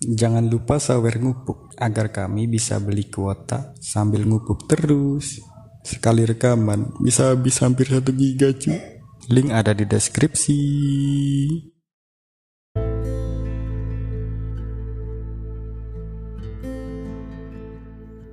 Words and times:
Jangan 0.00 0.48
lupa 0.48 0.80
sawer 0.80 1.20
ngupuk 1.20 1.76
agar 1.76 2.08
kami 2.08 2.48
bisa 2.48 2.80
beli 2.80 3.12
kuota 3.12 3.76
sambil 3.84 4.24
ngupuk 4.24 4.64
terus. 4.64 5.44
Sekali 5.84 6.24
rekaman 6.24 6.96
bisa 7.04 7.36
habis 7.36 7.60
hampir 7.60 7.84
satu 7.84 8.08
giga 8.16 8.48
cuy. 8.56 8.80
Link 9.28 9.52
ada 9.52 9.76
di 9.76 9.84
deskripsi. 9.84 10.56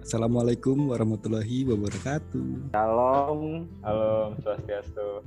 Assalamualaikum 0.08 0.88
warahmatullahi 0.88 1.68
wabarakatuh. 1.68 2.72
Shalom, 2.72 3.68
halo 3.84 4.40
Swastiastu. 4.40 5.20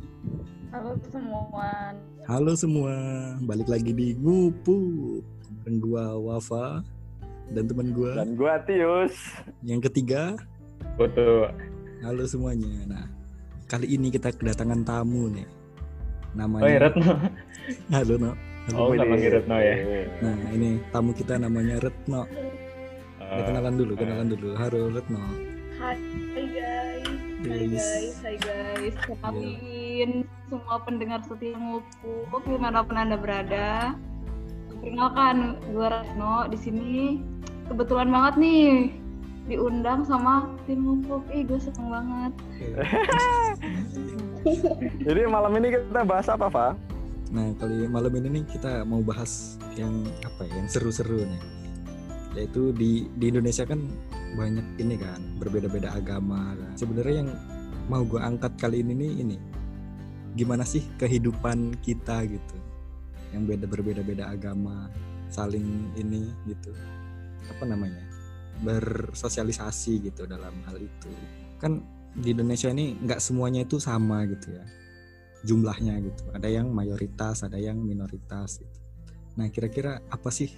Halo 0.72 0.96
semua. 1.04 1.92
Halo 2.24 2.52
semua, 2.56 2.96
balik 3.44 3.68
lagi 3.68 3.92
di 3.92 4.16
ngupuk. 4.16 5.39
Bareng 5.60 5.78
gua 5.78 6.04
Wafa 6.16 6.80
dan 7.50 7.64
teman 7.66 7.92
gua 7.92 8.16
Dan 8.16 8.32
gua 8.32 8.56
Tius. 8.64 9.12
yang 9.60 9.82
ketiga 9.82 10.36
Betul. 10.96 11.52
Halo 12.00 12.24
semuanya. 12.24 12.72
Nah, 12.86 13.04
kali 13.66 13.84
ini 13.90 14.08
kita 14.08 14.32
kedatangan 14.32 14.80
tamu 14.80 15.28
nih. 15.28 15.44
Namanya 16.32 16.64
Oh, 16.64 16.68
iya, 16.68 16.80
Retno. 16.80 17.12
Halo, 17.92 18.14
No. 18.16 18.30
Halo. 18.66 18.78
Oh, 18.80 18.92
sama 18.94 19.16
Retno 19.16 19.56
ya. 19.56 19.76
Nah, 20.20 20.36
ini 20.50 20.68
tamu 20.88 21.12
kita 21.12 21.36
namanya 21.36 21.76
Retno. 21.78 22.24
Ya, 23.20 23.28
Eh, 23.30 23.44
kenalan 23.44 23.76
dulu, 23.76 23.92
kenalan 23.94 24.26
dulu. 24.26 24.56
Halo, 24.56 24.88
Retno. 24.90 25.20
Hai 25.76 25.96
guys. 26.48 27.08
Hai 27.40 27.44
Guys. 27.44 27.70
guys, 27.70 28.16
hai 28.20 28.36
guys. 28.36 28.94
Kenalin 29.02 30.10
semua 30.48 30.76
pendengar 30.80 31.20
setia 31.22 31.52
ngupuk 31.54 32.42
di 32.42 32.56
mana 32.56 32.80
pun 32.80 32.96
anda 32.96 33.16
berada. 33.16 33.92
Perkenalkan, 34.80 35.60
gue 35.76 35.86
Retno 35.92 36.48
di 36.48 36.56
sini. 36.56 36.96
Kebetulan 37.68 38.08
banget 38.08 38.34
nih 38.40 38.96
diundang 39.44 40.08
sama 40.08 40.48
tim 40.64 40.88
ngupuk. 40.88 41.20
Ih, 41.28 41.44
gue 41.44 41.60
seneng 41.60 41.92
banget. 41.92 42.32
Jadi 45.04 45.20
malam 45.28 45.52
ini 45.60 45.76
kita 45.76 46.00
bahas 46.08 46.32
apa, 46.32 46.48
Pak? 46.48 46.72
Nah, 47.28 47.52
kali 47.60 47.84
malam 47.92 48.08
ini 48.24 48.40
nih 48.40 48.44
kita 48.56 48.88
mau 48.88 49.04
bahas 49.04 49.60
yang 49.76 50.00
apa 50.24 50.48
ya, 50.48 50.64
yang 50.64 50.68
seru-seru 50.72 51.28
nih. 51.28 51.42
Yaitu 52.40 52.72
di 52.72 53.04
di 53.20 53.28
Indonesia 53.28 53.68
kan 53.68 53.84
banyak 54.32 54.64
ini 54.80 54.96
kan, 54.96 55.20
berbeda-beda 55.36 55.92
agama 55.92 56.56
kan. 56.56 56.72
Sebenarnya 56.72 57.20
yang 57.20 57.30
mau 57.92 58.00
gue 58.00 58.16
angkat 58.16 58.56
kali 58.56 58.80
ini 58.80 58.96
nih 58.96 59.12
ini 59.28 59.36
gimana 60.40 60.64
sih 60.64 60.80
kehidupan 60.96 61.76
kita 61.84 62.24
gitu. 62.24 62.59
Yang 63.30 63.42
beda 63.56 63.66
berbeda-beda 63.70 64.24
agama, 64.30 64.90
saling 65.30 65.90
ini 65.98 66.30
gitu. 66.46 66.74
Apa 67.50 67.66
namanya? 67.66 68.06
bersosialisasi 68.60 70.12
gitu 70.12 70.28
dalam 70.28 70.52
hal 70.68 70.76
itu. 70.76 71.08
Kan 71.56 71.80
di 72.12 72.36
Indonesia 72.36 72.68
ini 72.68 72.92
nggak 73.00 73.16
semuanya 73.16 73.64
itu 73.64 73.80
sama 73.80 74.28
gitu 74.28 74.52
ya 74.52 74.60
jumlahnya 75.44 75.96
gitu. 76.04 76.22
Ada 76.36 76.48
yang 76.52 76.68
mayoritas, 76.72 77.44
ada 77.44 77.56
yang 77.56 77.80
minoritas 77.80 78.60
gitu. 78.60 78.78
Nah, 79.40 79.48
kira-kira 79.48 80.02
apa 80.12 80.28
sih 80.28 80.52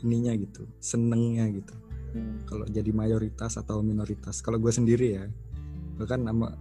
ininya 0.00 0.32
gitu, 0.38 0.66
senengnya 0.78 1.50
gitu. 1.50 1.74
Kalau 2.46 2.66
jadi 2.66 2.90
mayoritas 2.90 3.58
atau 3.58 3.82
minoritas. 3.82 4.42
Kalau 4.42 4.58
gue 4.58 4.70
sendiri 4.70 5.18
ya, 5.18 5.24
gue 5.98 6.06
kan 6.06 6.22
nama 6.22 6.54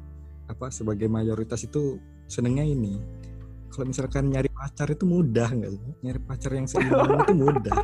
apa 0.50 0.70
sebagai 0.74 1.10
mayoritas 1.10 1.66
itu 1.66 1.98
senengnya 2.30 2.66
ini. 2.66 2.98
Kalau 3.70 3.90
misalkan 3.90 4.34
nyari 4.34 4.49
pacar 4.60 4.92
itu 4.92 5.06
mudah 5.06 5.48
nggak 5.48 5.72
sih? 5.72 5.82
Nyari 6.04 6.20
pacar 6.22 6.52
yang 6.52 6.68
seimbang 6.68 7.24
itu 7.24 7.34
mudah. 7.34 7.76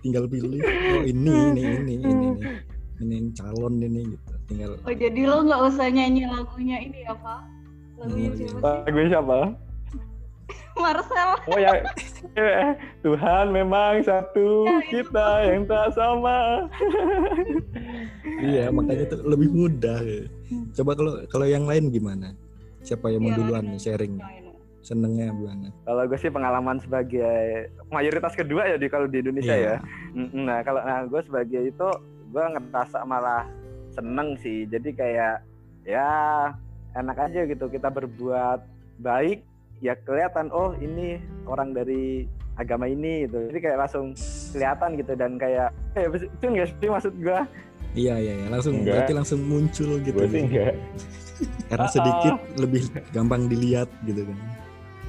Tinggal 0.00 0.24
pilih, 0.24 0.60
oh 0.62 1.02
ini, 1.04 1.34
ini, 1.52 1.62
ini, 1.76 1.92
ini, 1.98 2.26
ini, 2.32 2.48
ini 3.02 3.16
calon 3.30 3.76
ini 3.76 4.00
gitu. 4.08 4.32
Tinggal 4.46 4.70
Oh, 4.80 4.94
jadi 4.94 5.20
lo 5.22 5.44
nggak 5.44 5.60
usah 5.66 5.86
nyanyi 5.86 6.24
lagunya 6.24 6.78
ini 6.78 7.04
ya, 7.04 7.12
Pak? 7.12 7.40
Lagunya 7.98 8.28
Oh, 8.28 8.32
iya. 8.32 8.46
siapa? 8.48 8.70
Lagu 8.86 9.00
siapa? 9.04 9.38
Marcel. 10.76 11.30
Oh 11.48 11.58
ya, 11.58 11.72
eh, 12.36 12.70
Tuhan 13.00 13.46
memang 13.50 14.04
satu, 14.04 14.64
Ya, 14.64 14.76
itu. 14.78 14.88
kita 15.02 15.28
yang 15.44 15.62
tak 15.66 15.92
sama. 15.92 16.38
Iya, 18.36 18.68
makanya 18.68 19.08
tuh 19.08 19.24
lebih 19.24 19.48
mudah. 19.48 19.96
ya. 19.98 20.28
Coba 20.76 20.92
kalau 20.92 21.24
kalau 21.26 21.46
yang 21.48 21.64
lain 21.64 21.88
gimana? 21.88 22.36
Siapa 22.84 23.08
yang 23.08 23.24
mau 23.24 23.32
Iya, 23.32 23.38
duluan 23.40 23.64
iya. 23.72 23.78
sharing? 23.80 24.20
Senengnya 24.86 25.34
gimana? 25.34 25.74
Kalau 25.82 26.06
gue 26.06 26.14
sih 26.14 26.30
pengalaman 26.30 26.78
sebagai 26.78 27.66
mayoritas 27.90 28.32
kedua 28.32 28.62
ya 28.64 28.78
di 28.78 28.86
kalau 28.86 29.10
di 29.10 29.18
Indonesia 29.18 29.50
Iya. 29.50 29.74
ya. 29.74 29.76
Nah 30.32 30.62
kalau 30.62 30.78
nah 30.80 31.02
gue 31.02 31.20
sebagai 31.20 31.58
itu 31.66 31.88
gue 32.30 32.44
ngerasa 32.46 33.02
malah 33.02 33.50
seneng 33.90 34.38
sih. 34.38 34.62
Jadi 34.64 34.94
kayak 34.94 35.42
ya 35.82 36.06
enak 36.94 37.18
aja 37.20 37.44
gitu 37.44 37.66
kita 37.66 37.90
berbuat 37.90 38.62
baik 38.96 39.42
ya 39.76 39.98
kelihatan 39.98 40.48
oh 40.48 40.72
ini 40.76 41.18
orang 41.44 41.74
dari 41.74 42.24
agama 42.54 42.86
ini 42.86 43.26
gitu. 43.26 43.50
Jadi 43.50 43.58
kayak 43.60 43.78
langsung 43.82 44.14
kelihatan 44.50 44.94
gitu 44.94 45.12
dan 45.12 45.34
kayak 45.34 45.68
eh 45.92 46.06
itu 46.06 46.44
enggak 46.46 46.70
sih 46.72 46.88
maksud 46.88 47.14
gue? 47.18 47.40
Iya, 47.96 48.14
iya, 48.16 48.32
iya. 48.38 48.46
Langsung 48.48 48.78
Enggak. 48.78 48.92
berarti 49.02 49.12
langsung 49.12 49.40
muncul 49.42 49.98
gitu. 49.98 50.20
enggak. 50.20 50.76
Karena 51.66 51.84
Ah, 51.84 51.92
sedikit 51.92 52.34
lebih 52.62 52.82
gampang 53.10 53.50
dilihat 53.50 53.90
gitu 54.04 54.24
kan. 54.24 54.38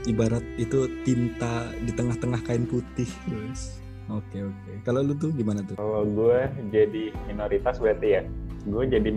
Ibarat 0.08 0.46
itu 0.56 0.88
tinta 1.04 1.68
di 1.84 1.92
tengah-tengah 1.92 2.40
kain 2.48 2.64
putih. 2.64 3.12
Guys. 3.28 3.84
Oke, 4.08 4.40
oke. 4.40 4.72
Kalau 4.88 5.04
lu 5.04 5.12
tuh 5.20 5.36
gimana 5.36 5.60
tuh? 5.68 5.76
Kalau 5.76 6.08
gue 6.08 6.48
jadi 6.72 7.12
minoritas 7.28 7.76
berarti 7.76 8.08
ya, 8.16 8.22
gue 8.64 8.84
jadi 8.88 9.10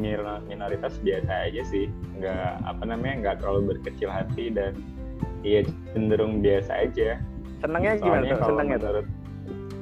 minoritas 0.51 0.99
biasa 0.99 1.47
aja 1.47 1.63
sih, 1.63 1.87
nggak 2.19 2.67
apa 2.67 2.83
namanya 2.83 3.15
nggak 3.23 3.37
terlalu 3.39 3.79
berkecil 3.79 4.11
hati 4.11 4.51
dan 4.51 4.75
iya 5.47 5.63
cenderung 5.95 6.43
biasa 6.43 6.91
aja. 6.91 7.23
Senengnya 7.63 8.03
gimana 8.03 8.25
tuh? 8.35 8.39
tuh? 8.43 8.57
menurut 8.59 9.07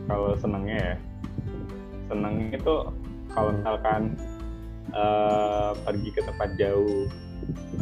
kalau 0.09 0.31
senengnya 0.37 0.77
ya, 0.77 0.95
senengnya 2.13 2.47
itu 2.61 2.77
kalau 3.33 3.51
misalkan 3.57 4.03
eh, 4.93 5.71
pergi 5.89 6.11
ke 6.13 6.21
tempat 6.21 6.49
jauh, 6.61 7.09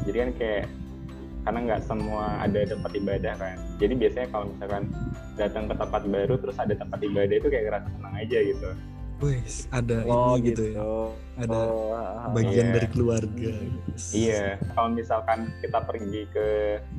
jadi 0.07 0.17
kan 0.23 0.31
kayak 0.39 0.65
karena 1.47 1.59
nggak 1.63 1.81
semua 1.87 2.43
ada 2.43 2.61
tempat 2.67 2.91
ibadah 2.91 3.35
kan, 3.39 3.57
jadi 3.79 3.95
biasanya 3.95 4.29
kalau 4.35 4.47
misalkan 4.51 4.83
datang 5.39 5.65
ke 5.71 5.75
tempat 5.79 6.03
baru 6.05 6.35
terus 6.37 6.57
ada 6.59 6.75
tempat 6.75 6.99
ibadah 6.99 7.37
itu 7.39 7.47
kayak 7.47 7.65
ngerasa 7.71 7.89
senang 7.95 8.15
aja 8.19 8.39
gitu. 8.43 8.69
Wes, 9.17 9.65
ada 9.71 9.97
Oh 10.05 10.37
ini 10.37 10.53
gitu. 10.53 10.61
gitu 10.61 10.63
ya. 10.77 10.83
Ada 11.41 11.57
Oh, 11.57 11.95
ah, 11.95 12.29
ah. 12.29 12.31
bagian 12.35 12.69
Iya. 12.69 12.75
dari 12.77 12.89
keluarga. 12.91 13.53
Iya, 14.13 14.45
kalau 14.75 14.89
misalkan 14.93 15.39
kita 15.63 15.79
pergi 15.81 16.23
ke 16.29 16.47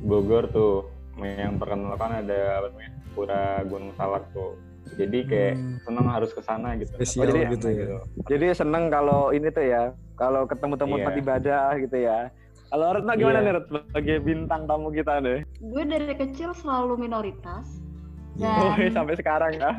Bogor 0.02 0.50
tuh, 0.50 0.90
yang 1.20 1.60
terkenal 1.60 1.94
kan 1.94 2.18
ada 2.18 2.40
apa 2.58 2.68
namanya 2.74 2.92
Pura 3.14 3.44
Gunung 3.68 3.94
Salak 3.94 4.26
tuh. 4.32 4.58
Jadi 4.96 5.20
kayak 5.28 5.54
Hmm. 5.60 5.78
seneng 5.84 6.08
harus 6.08 6.32
ke 6.32 6.42
sana 6.42 6.74
gitu. 6.80 6.90
Spesial 6.96 7.36
Apa 7.36 7.54
gitu 7.54 7.68
ya. 7.70 7.86
Jadi 8.26 8.46
seneng 8.56 8.88
kalau 8.88 9.30
ini 9.30 9.52
tuh 9.52 9.66
ya, 9.68 9.84
kalau 10.16 10.48
ketemu 10.48 10.74
tempat 10.74 11.12
Iya. 11.14 11.22
ibadah 11.22 11.66
gitu 11.78 11.98
ya. 12.00 12.20
Kalau 12.68 12.92
Retno 12.92 13.14
gimana 13.14 13.40
Iya. 13.40 13.46
nih 13.46 13.54
Ret, 13.56 13.66
sebagai 13.66 14.18
bintang 14.22 14.62
tamu 14.66 14.92
kita 14.92 15.14
nih? 15.20 15.40
Gue 15.64 15.84
dari 15.84 16.14
kecil 16.14 16.52
selalu 16.54 17.00
minoritas. 17.00 17.80
Ya. 18.36 18.54
Oh, 18.60 18.76
Dan 18.76 18.92
sampai 18.94 19.16
sekarang 19.16 19.52
ya. 19.56 19.72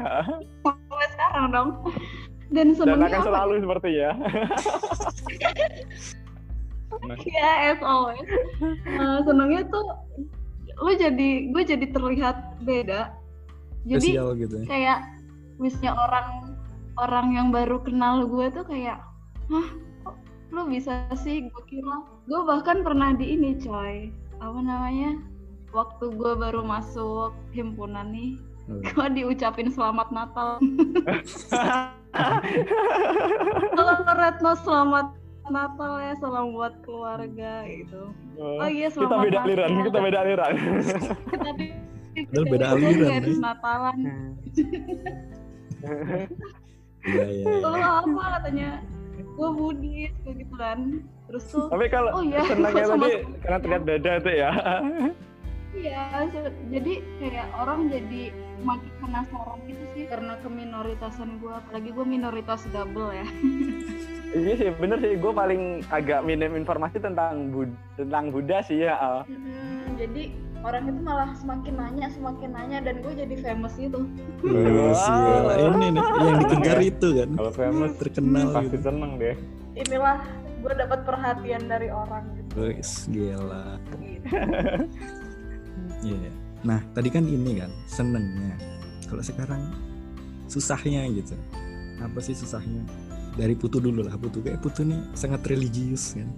sampai 0.64 1.06
sekarang 1.12 1.44
dong. 1.52 1.68
Dan 2.48 2.72
Dan 2.72 2.96
akan 2.98 3.12
apa? 3.14 3.26
selalu 3.26 3.52
seperti 3.60 3.90
ya. 3.94 4.10
Ya, 7.22 7.70
as 7.70 7.80
always. 7.84 8.24
Nah, 8.88 9.20
senengnya 9.22 9.62
tuh 9.68 9.84
lu 10.80 10.92
jadi 10.96 11.52
gue 11.52 11.62
jadi 11.62 11.86
terlihat 11.92 12.36
beda. 12.64 13.12
Jadi 13.86 14.08
Spesial 14.10 14.34
gitu 14.34 14.54
ya. 14.58 14.66
kayak 14.66 14.98
misalnya 15.56 15.92
orang 15.94 16.28
orang 16.96 17.26
yang 17.30 17.48
baru 17.52 17.78
kenal 17.78 18.26
gue 18.26 18.50
tuh 18.50 18.64
kayak, 18.66 18.98
hah, 19.46 19.68
kok 20.02 20.16
lu 20.50 20.66
bisa 20.66 20.90
sih? 21.14 21.46
Gue 21.46 21.62
kira, 21.68 22.02
gue 22.28 22.40
bahkan 22.44 22.84
pernah 22.84 23.16
di 23.16 23.32
ini 23.40 23.56
coy, 23.56 24.12
apa 24.36 24.60
namanya? 24.60 25.16
Waktu 25.72 26.12
gue 26.12 26.32
baru 26.36 26.60
masuk 26.60 27.32
himpunan 27.56 28.12
nih, 28.12 28.36
Hmm. 28.68 28.84
gue 28.84 29.06
diucapin 29.16 29.72
selamat 29.72 30.12
Natal. 30.12 30.60
Halo 33.72 33.92
Retno, 34.12 34.52
selamat 34.60 35.06
Natal 35.48 35.92
ya, 36.04 36.12
salam 36.20 36.52
buat 36.52 36.76
keluarga 36.84 37.64
gitu. 37.64 38.12
Oh 38.36 38.68
iya, 38.68 38.92
kita 38.92 39.08
selamat 39.08 39.24
beda 39.24 39.38
aliran, 39.40 39.68
Natal. 39.72 39.84
kita 39.88 39.98
beda 40.04 40.18
aliran. 40.20 40.54
Kita 42.12 42.40
beda 42.44 42.66
kita 42.68 42.76
aliran, 42.76 43.08
harus. 43.24 43.38
Natalan. 43.40 43.98
Iya, 47.08 47.24
iya. 47.24 47.24
iya. 47.24 47.56
Lo 47.64 47.72
apa 47.72 48.24
katanya? 48.36 48.84
Gue 49.32 49.48
Buddhis 49.56 50.12
kayak 50.28 50.36
gitu 50.44 50.54
kan. 50.60 50.78
Terus 51.28 51.44
tuh 51.46 51.66
Tapi 51.68 51.86
kalau 51.86 52.10
Oh 52.10 52.22
iya, 52.24 52.40
senangnya 52.42 52.84
sama- 52.90 53.04
tadi 53.04 53.12
karena 53.38 53.58
terlihat 53.60 53.82
beda 53.84 54.12
tuh 54.18 54.34
ya. 54.34 54.50
Iya, 55.68 56.02
jadi 56.72 56.92
kayak 57.20 57.48
orang 57.54 57.80
jadi 57.92 58.22
makin 58.58 58.92
penasaran 58.98 59.58
gitu 59.68 59.84
sih 59.92 60.04
karena 60.08 60.32
keminoritasan 60.40 61.38
gue, 61.38 61.52
apalagi 61.52 61.88
gue 61.92 62.06
minoritas 62.08 62.64
double 62.68 63.12
ya. 63.12 63.26
Iya 64.28 64.60
sih, 64.60 64.68
bener 64.76 65.00
sih. 65.00 65.16
Gue 65.16 65.32
paling 65.32 65.80
agak 65.88 66.20
minim 66.20 66.52
informasi 66.52 67.00
tentang 67.00 67.48
Bud 67.48 67.72
tentang 67.96 68.28
Buddha 68.28 68.60
sih 68.60 68.84
ya. 68.84 68.92
Al. 68.94 69.24
Hmm, 69.24 69.96
jadi 69.96 70.28
orang 70.60 70.84
itu 70.84 71.00
malah 71.00 71.30
semakin 71.32 71.74
nanya, 71.80 72.06
semakin 72.12 72.50
nanya 72.52 72.78
dan 72.84 73.00
gue 73.00 73.12
jadi 73.16 73.34
famous 73.40 73.72
gitu. 73.80 74.04
Gila. 74.44 74.92
Ini 75.48 75.86
nih 75.88 76.02
yang 76.20 76.38
dikejar 76.44 76.78
itu 76.84 77.08
kan. 77.16 77.28
Kalau 77.40 77.52
famous 77.56 77.92
Terkenal 77.96 78.46
pasti 78.52 78.68
gitu. 78.68 78.84
seneng 78.84 79.10
deh. 79.16 79.32
Inilah 79.80 80.20
gue 80.58 80.72
dapat 80.74 81.00
perhatian 81.02 81.62
dari 81.64 81.88
orang 81.88 82.24
gitu. 82.34 82.50
Wis, 82.60 83.06
gila. 83.08 83.78
Iya. 85.98 86.30
Nah, 86.62 86.78
tadi 86.90 87.08
kan 87.08 87.22
ini 87.22 87.58
kan 87.58 87.70
senengnya. 87.86 88.54
Kalau 89.06 89.22
sekarang 89.22 89.62
susahnya 90.46 91.06
gitu. 91.10 91.34
Apa 91.98 92.18
sih 92.18 92.34
susahnya? 92.34 92.82
Dari 93.34 93.54
Putu 93.54 93.78
dulu 93.78 94.02
lah. 94.02 94.14
Putu 94.14 94.38
kayak 94.38 94.58
Putu 94.58 94.82
nih 94.82 94.98
sangat 95.14 95.42
religius 95.46 96.14
kan. 96.14 96.28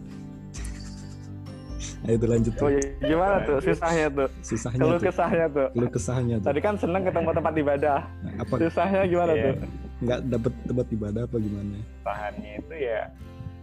Nah, 2.00 2.16
itu 2.16 2.24
lanjut 2.24 2.56
Oh 2.56 2.64
tuh. 2.64 2.68
iya, 2.72 2.80
gimana 3.04 3.36
tuh 3.44 3.60
susahnya 3.60 4.06
tuh? 4.08 4.28
Susahnya 4.40 4.80
Kalau 4.80 4.96
tuh. 4.96 5.04
kesahnya 5.04 5.46
tuh. 5.52 5.68
Keluh 5.68 5.90
kesahnya 5.92 6.36
tuh. 6.40 6.48
Tadi 6.48 6.60
kan 6.64 6.74
seneng 6.76 7.02
ketemu 7.04 7.28
tempat 7.30 7.54
ibadah. 7.54 8.00
Nah, 8.24 8.32
apa 8.40 8.54
Susahnya 8.56 9.00
gimana 9.04 9.32
Iya. 9.32 9.44
tuh? 9.44 9.54
nggak 10.00 10.20
dapet 10.32 10.52
tempat 10.64 10.86
ibadah 10.90 11.22
apa 11.28 11.36
gimana? 11.36 11.76
Tahannya 12.00 12.50
itu 12.56 12.74
ya 12.74 13.00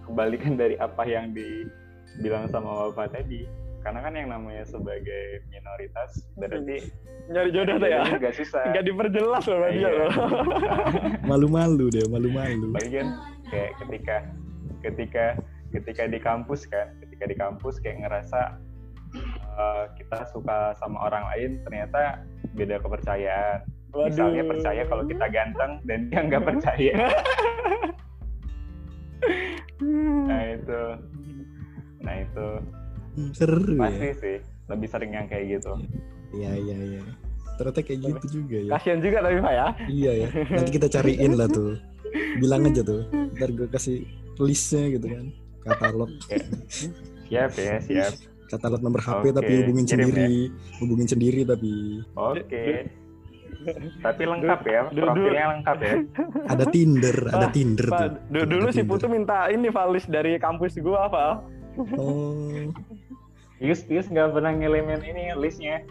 kebalikan 0.07 0.55
dari 0.55 0.75
apa 0.77 1.03
yang 1.03 1.31
dibilang 1.31 2.47
sama 2.47 2.89
Bapak 2.89 3.13
tadi. 3.13 3.43
Karena 3.77 4.03
kan 4.03 4.13
yang 4.15 4.27
namanya 4.27 4.63
sebagai 4.63 5.45
minoritas 5.47 6.27
berarti 6.35 6.91
Nyari 7.27 7.49
jodoh 7.51 7.75
tuh 7.77 7.87
ya? 7.87 8.03
jodohnya 8.03 8.19
nggak 8.19 8.35
susah. 8.35 8.63
Nggak 8.71 8.85
diperjelas 8.85 9.43
loh 9.45 9.59
dia 9.61 9.71
Iya. 9.71 9.89
loh. 9.93 10.11
Malu-malu 11.29 11.85
deh, 11.91 12.03
malu-malu. 12.07 12.71
Apalagi 12.71 12.95
kan 12.97 13.09
kayak 13.47 13.71
ketika 13.79 14.15
ketika 14.81 15.25
ketika 15.71 16.03
di 16.07 16.19
kampus 16.19 16.63
kan, 16.65 16.87
ketika 16.99 17.23
di 17.27 17.35
kampus 17.35 17.79
kayak 17.79 18.03
ngerasa 18.03 18.59
eh, 19.55 19.83
kita 19.95 20.19
suka 20.31 20.75
sama 20.75 21.07
orang 21.07 21.23
lain 21.31 21.51
ternyata 21.63 22.23
beda 22.55 22.79
kepercayaan. 22.79 23.63
Misalnya 23.95 24.43
Waduh. 24.43 24.51
percaya 24.51 24.81
kalau 24.83 25.03
kita 25.07 25.25
ganteng 25.31 25.71
dan 25.83 25.99
dia 26.11 26.19
nggak 26.21 26.43
percaya. 26.43 26.93
nah 30.23 30.41
itu, 30.47 30.81
nah 31.99 32.15
itu 32.15 32.47
Hmm, 33.13 33.33
Seru 33.33 33.73
pasti 33.75 33.97
ya. 34.03 34.13
sih 34.13 34.37
lebih 34.69 34.87
sering 34.87 35.11
yang 35.11 35.25
kayak 35.25 35.57
gitu. 35.57 35.73
Iya, 36.33 36.51
iya, 36.53 36.77
iya. 36.77 37.01
Ternyata 37.57 37.81
kayak 37.81 37.99
gitu 38.05 38.25
juga 38.37 38.57
ya. 38.61 38.71
Kasian 38.77 39.01
juga 39.01 39.17
tapi 39.25 39.37
Pak 39.41 39.53
ya. 39.53 39.67
Iya 39.89 40.11
ya. 40.13 40.27
Nanti 40.53 40.71
kita 40.71 40.87
cariin 40.87 41.33
lah 41.33 41.49
tuh. 41.49 41.81
Bilang 42.37 42.69
aja 42.69 42.85
tuh. 42.85 43.09
Ntar 43.33 43.49
gue 43.49 43.65
kasih 43.67 44.05
listnya 44.37 44.93
gitu 44.93 45.09
kan. 45.09 45.25
Katalog. 45.65 46.13
Siap 47.25 47.51
ya, 47.57 47.75
siap. 47.81 48.13
Katalog 48.47 48.79
nomor 48.79 49.01
HP 49.01 49.33
tapi 49.33 49.49
Oke, 49.49 49.59
hubungin 49.65 49.83
kirim 49.83 49.99
ya. 49.99 50.07
sendiri. 50.07 50.39
Hubungin 50.77 51.07
sendiri 51.09 51.41
tapi 51.41 51.73
Oke. 52.13 52.63
Tapi 53.99 54.23
lengkap 54.23 54.61
ya, 54.63 54.81
profilnya 54.87 55.45
lengkap 55.59 55.77
ya. 55.83 55.93
ada 56.53 56.65
Tinder, 56.71 57.17
ada 57.27 57.47
Pak, 57.47 57.53
Tinder 57.53 57.87
tuh. 57.87 58.09
Dulu 58.31 58.67
Ada 58.67 58.75
si. 58.75 58.81
Putu 58.87 59.07
minta 59.11 59.51
ini 59.51 59.67
valis 59.67 60.07
dari 60.07 60.39
kampus 60.39 60.79
gua 60.79 61.11
apa? 61.11 61.25
Oh, 61.99 62.71
Yus, 63.59 63.83
Yus 63.91 64.07
nggak 64.07 64.33
pernah 64.33 64.55
ngelemin 64.55 65.01
ini 65.03 65.35
listnya. 65.35 65.83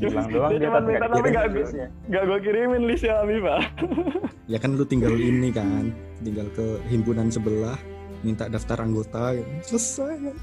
Bilang 0.00 0.32
doang 0.32 0.56
Dia 0.56 0.72
tapi 0.72 0.96
minta 0.96 1.04
nggak 1.04 1.12
tapi 1.12 1.28
nggak- 1.28 1.52
listnya. 1.52 1.86
Gak 2.08 2.22
gua 2.24 2.38
kirimin 2.40 2.82
listnya 2.88 3.20
Abi 3.20 3.36
Pak. 3.38 3.60
ya 4.48 4.56
kan 4.56 4.70
lu 4.74 4.84
tinggal 4.88 5.12
ini 5.12 5.52
kan. 5.52 5.92
Tinggal 6.24 6.48
ke 6.56 6.80
himpunan 6.88 7.28
sebelah, 7.28 7.76
minta 8.24 8.48
daftar 8.48 8.80
anggota, 8.80 9.36
selesai 9.60 10.14
kan. 10.24 10.36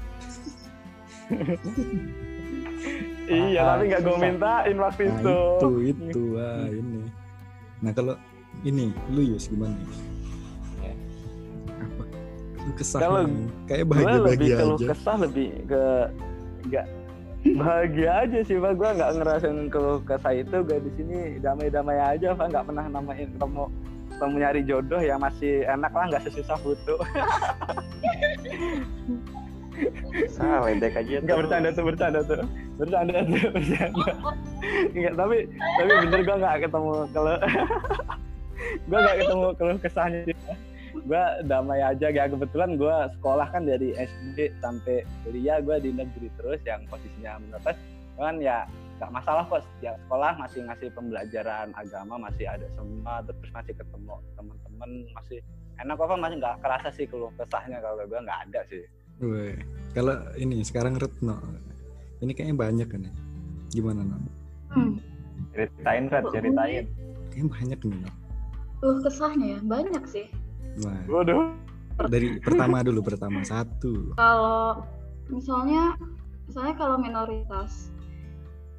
iya 3.28 3.60
Ah, 3.60 3.68
tapi 3.72 3.84
nggak 3.86 4.00
gua 4.00 4.10
susah. 4.12 4.24
mintain 4.24 4.76
waktu 4.76 5.02
Nah 5.02 5.12
itu. 5.12 5.38
itu, 5.56 5.68
itu, 6.04 6.22
wah 6.32 6.66
ini. 6.68 7.00
Nah 7.78 7.90
kalau 7.92 8.14
ini, 8.62 8.84
lu 9.08 9.22
Yus 9.26 9.46
gimana? 9.46 9.76
Apa? 11.68 12.02
Lu 12.58 12.72
kesah 12.72 12.98
Kalau 12.98 13.20
kayak 13.66 13.84
Gue 13.84 13.92
lebih 13.92 13.92
bahagia-bahagia 13.92 14.56
keluh 14.56 14.76
aja. 14.76 14.86
kesah 14.90 15.16
lebih 15.18 15.48
ke 15.64 15.82
nggak 16.66 16.86
bahagia 17.54 18.10
aja 18.20 18.38
sih 18.42 18.56
pak 18.56 18.74
gue 18.74 18.88
nggak 18.92 19.12
ngerasain 19.14 19.60
keluh 19.68 20.02
kesah 20.02 20.34
itu 20.34 20.56
gue 20.60 20.78
di 20.80 20.90
sini 20.92 21.18
damai-damai 21.38 21.94
aja 21.96 22.32
pak 22.32 22.46
nggak 22.48 22.64
pernah 22.64 22.84
namain 22.88 23.28
ketemu 23.28 23.64
ketemu 24.08 24.34
nyari 24.36 24.62
jodoh 24.64 24.98
ya 24.98 25.14
masih 25.14 25.62
enak 25.64 25.92
lah 25.92 26.04
nggak 26.08 26.26
sesusah 26.26 26.58
foto 26.58 26.98
Salah, 30.32 30.72
aja. 30.72 31.16
nggak 31.20 31.24
tuh. 31.24 31.36
bercanda 31.44 31.68
tuh 31.72 31.84
bercanda 31.84 32.20
tuh 32.24 32.40
bercanda 32.80 33.14
tuh 33.24 33.40
bercanda 33.56 34.02
nggak 34.92 35.14
tapi 35.16 35.38
tapi 35.52 35.92
bener 36.06 36.20
gue 36.24 36.36
nggak 36.36 36.56
ketemu 36.64 36.94
kalau 37.12 37.34
gue 38.88 38.98
nggak 38.98 39.16
ketemu 39.20 39.46
keluh 39.56 39.78
kesahnya 39.80 40.20
gue 41.06 41.24
damai 41.46 41.80
aja 41.84 42.08
ya 42.08 42.24
kebetulan 42.26 42.80
gue 42.80 42.96
sekolah 43.20 43.46
kan 43.52 43.68
dari 43.68 43.92
SD 43.94 44.58
sampai 44.64 45.04
kuliah 45.22 45.60
gue 45.60 45.76
di 45.84 45.90
negeri 45.92 46.32
terus 46.40 46.60
yang 46.64 46.82
posisinya 46.88 47.38
minoritas 47.38 47.76
kan 48.16 48.40
ya 48.40 48.64
nggak 48.96 49.12
masalah 49.12 49.44
kok 49.44 49.60
setiap 49.60 50.00
sekolah 50.08 50.32
masih 50.40 50.64
ngasih 50.64 50.88
pembelajaran 50.96 51.68
agama 51.76 52.16
masih 52.16 52.48
ada 52.48 52.64
semua 52.72 53.20
terus 53.28 53.50
masih 53.52 53.74
ketemu 53.76 54.16
teman-teman 54.40 54.90
masih 55.12 55.38
enak 55.76 55.94
kok 56.00 56.16
masih 56.16 56.36
nggak 56.40 56.56
kerasa 56.64 56.88
sih 56.96 57.04
keluh 57.04 57.28
kesahnya 57.36 57.76
kalau 57.84 58.08
gue 58.08 58.20
nggak 58.24 58.40
ada 58.48 58.60
sih 58.72 58.82
Weh, 59.22 59.56
kalau 59.96 60.16
ini 60.36 60.60
sekarang 60.60 61.00
Retno, 61.00 61.40
ini 62.20 62.36
kayaknya 62.36 62.56
banyak 62.56 62.88
kan 62.88 63.00
ya? 63.08 63.12
Gimana 63.72 64.04
no? 64.04 64.16
Hmm. 64.72 65.00
Ceritain, 65.56 66.12
Rat, 66.12 66.24
ceritain. 66.32 66.84
Kayaknya 67.32 67.48
banyak 67.48 67.78
nih. 67.80 67.98
No. 68.04 68.10
Tuh 68.84 69.00
kesahnya 69.00 69.46
ya, 69.56 69.58
banyak 69.64 70.04
sih. 70.04 70.26
Wah, 70.84 71.00
waduh 71.08 71.56
dari 72.04 72.36
pertama 72.44 72.84
dulu 72.84 73.00
pertama 73.00 73.40
satu. 73.40 74.12
Kalau 74.20 74.84
misalnya, 75.32 75.96
misalnya 76.44 76.74
kalau 76.76 76.96
minoritas 77.00 77.88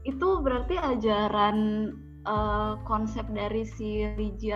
itu 0.05 0.27
berarti 0.45 0.77
ajaran 0.77 1.57
eh, 2.23 2.73
konsep 2.85 3.25
dari 3.33 3.65
si 3.65 4.05
religi 4.05 4.53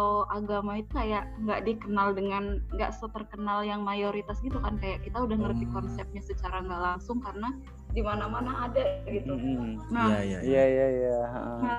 atau 0.00 0.24
agama 0.32 0.80
itu 0.80 0.88
kayak 0.96 1.28
nggak 1.44 1.60
dikenal 1.68 2.16
dengan 2.16 2.64
nggak 2.72 2.96
seterkenal 2.96 3.60
yang 3.60 3.84
mayoritas 3.84 4.40
gitu 4.40 4.56
kan 4.64 4.80
kayak 4.80 5.04
kita 5.04 5.20
udah 5.20 5.36
ngerti 5.36 5.68
Hmm. 5.68 5.76
konsepnya 5.76 6.24
secara 6.24 6.64
nggak 6.64 6.80
langsung 6.80 7.20
karena 7.20 7.52
di 7.92 8.00
mana-mana 8.00 8.64
ada 8.64 9.04
gitu. 9.04 9.36
Mm-mm. 9.36 9.76
Nah, 9.92 10.08
Iya 10.24 10.40
iya. 10.40 10.86
iya 10.88 11.18
heeh. 11.28 11.60
Nah, 11.60 11.78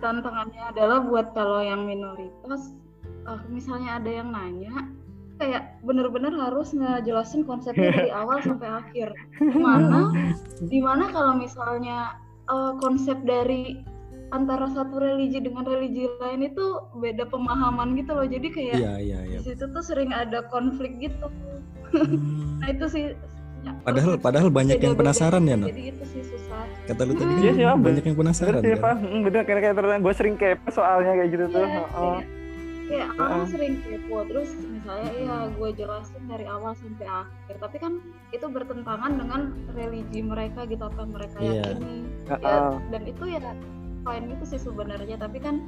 tantangannya 0.00 0.62
adalah 0.72 1.04
buat 1.04 1.36
kalau 1.36 1.60
yang 1.60 1.84
minoritas, 1.84 2.72
eh, 3.04 3.40
misalnya 3.52 4.00
ada 4.00 4.08
yang 4.08 4.32
nanya, 4.32 4.88
kayak 5.36 5.76
bener-bener 5.84 6.32
harus 6.40 6.72
ngejelasin 6.72 7.44
konsepnya 7.44 7.92
dari 7.92 8.08
awal 8.24 8.40
sampai 8.40 8.70
akhir. 8.80 9.12
Di 9.44 9.60
mana, 9.60 10.08
di 10.64 10.80
mana 10.80 11.04
kalau 11.12 11.36
misalnya 11.36 12.16
eh, 12.48 12.72
konsep 12.80 13.18
dari 13.28 13.84
antara 14.30 14.68
satu 14.68 14.96
religi 14.96 15.38
dengan 15.38 15.62
religi 15.62 16.04
lain 16.18 16.44
itu 16.44 16.64
beda 16.94 17.24
pemahaman 17.26 17.94
gitu 17.94 18.12
loh. 18.12 18.24
Jadi 18.24 18.48
kayak 18.48 18.74
Iya 18.76 18.92
iya 18.98 19.18
iya. 19.24 19.38
di 19.38 19.46
situ 19.46 19.64
tuh 19.66 19.80
sering 19.80 20.10
ada 20.10 20.44
konflik 20.46 20.96
gitu. 20.98 21.28
Hmm. 21.88 22.60
Nah 22.60 22.68
itu 22.68 22.86
sih. 22.86 23.04
ya, 23.58 23.72
Padahal 23.80 24.14
padahal 24.16 24.48
banyak 24.48 24.78
yang 24.78 24.94
penasaran 24.94 25.42
ya 25.42 25.56
no. 25.56 25.66
Jadi 25.66 25.82
itu 25.88 26.04
sih 26.06 26.22
susah. 26.22 26.62
Kata 26.84 27.02
lu 27.02 27.12
tadi 27.12 27.26
kan 27.26 27.40
Iya 27.40 27.52
sih, 27.52 27.64
Om. 27.64 27.78
banyak 27.80 28.04
yang 28.04 28.14
Bener 28.14 28.22
penasaran 28.22 28.60
sih 28.60 28.70
kan. 28.70 28.78
pak, 28.78 28.94
Mm, 29.00 29.20
bener 29.22 29.42
kayak 29.42 29.60
kayak 29.62 29.74
terus 29.74 29.90
gue 29.98 30.14
sering 30.14 30.34
kepo 30.36 30.68
soalnya 30.70 31.12
kayak 31.14 31.30
gitu 31.30 31.44
tuh. 31.48 31.58
Iya, 31.58 31.80
Heeh. 31.88 32.18
kayak, 32.86 33.08
orang 33.16 33.32
Heeh. 33.34 33.48
sering 33.48 33.74
kepo 33.80 34.16
terus 34.24 34.50
misalnya 34.54 35.10
iya 35.12 35.36
gue 35.50 35.68
jelasin 35.74 36.22
dari 36.24 36.46
awal 36.46 36.72
sampai 36.74 37.06
akhir 37.06 37.54
tapi 37.58 37.76
kan 37.76 37.92
itu 38.30 38.46
bertentangan 38.46 39.12
dengan 39.14 39.40
religi 39.70 40.20
mereka 40.22 40.60
gitu 40.64 40.82
apa 40.82 40.98
yang 40.98 41.12
mereka 41.12 41.36
Iya. 41.38 41.52
yakini 41.66 41.96
ya, 42.24 42.36
Heeh. 42.36 42.70
dan 42.88 43.02
itu 43.04 43.22
ya 43.26 43.38
fine 44.08 44.32
itu 44.32 44.44
sih 44.56 44.60
sebenarnya 44.64 45.20
tapi 45.20 45.36
kan 45.36 45.60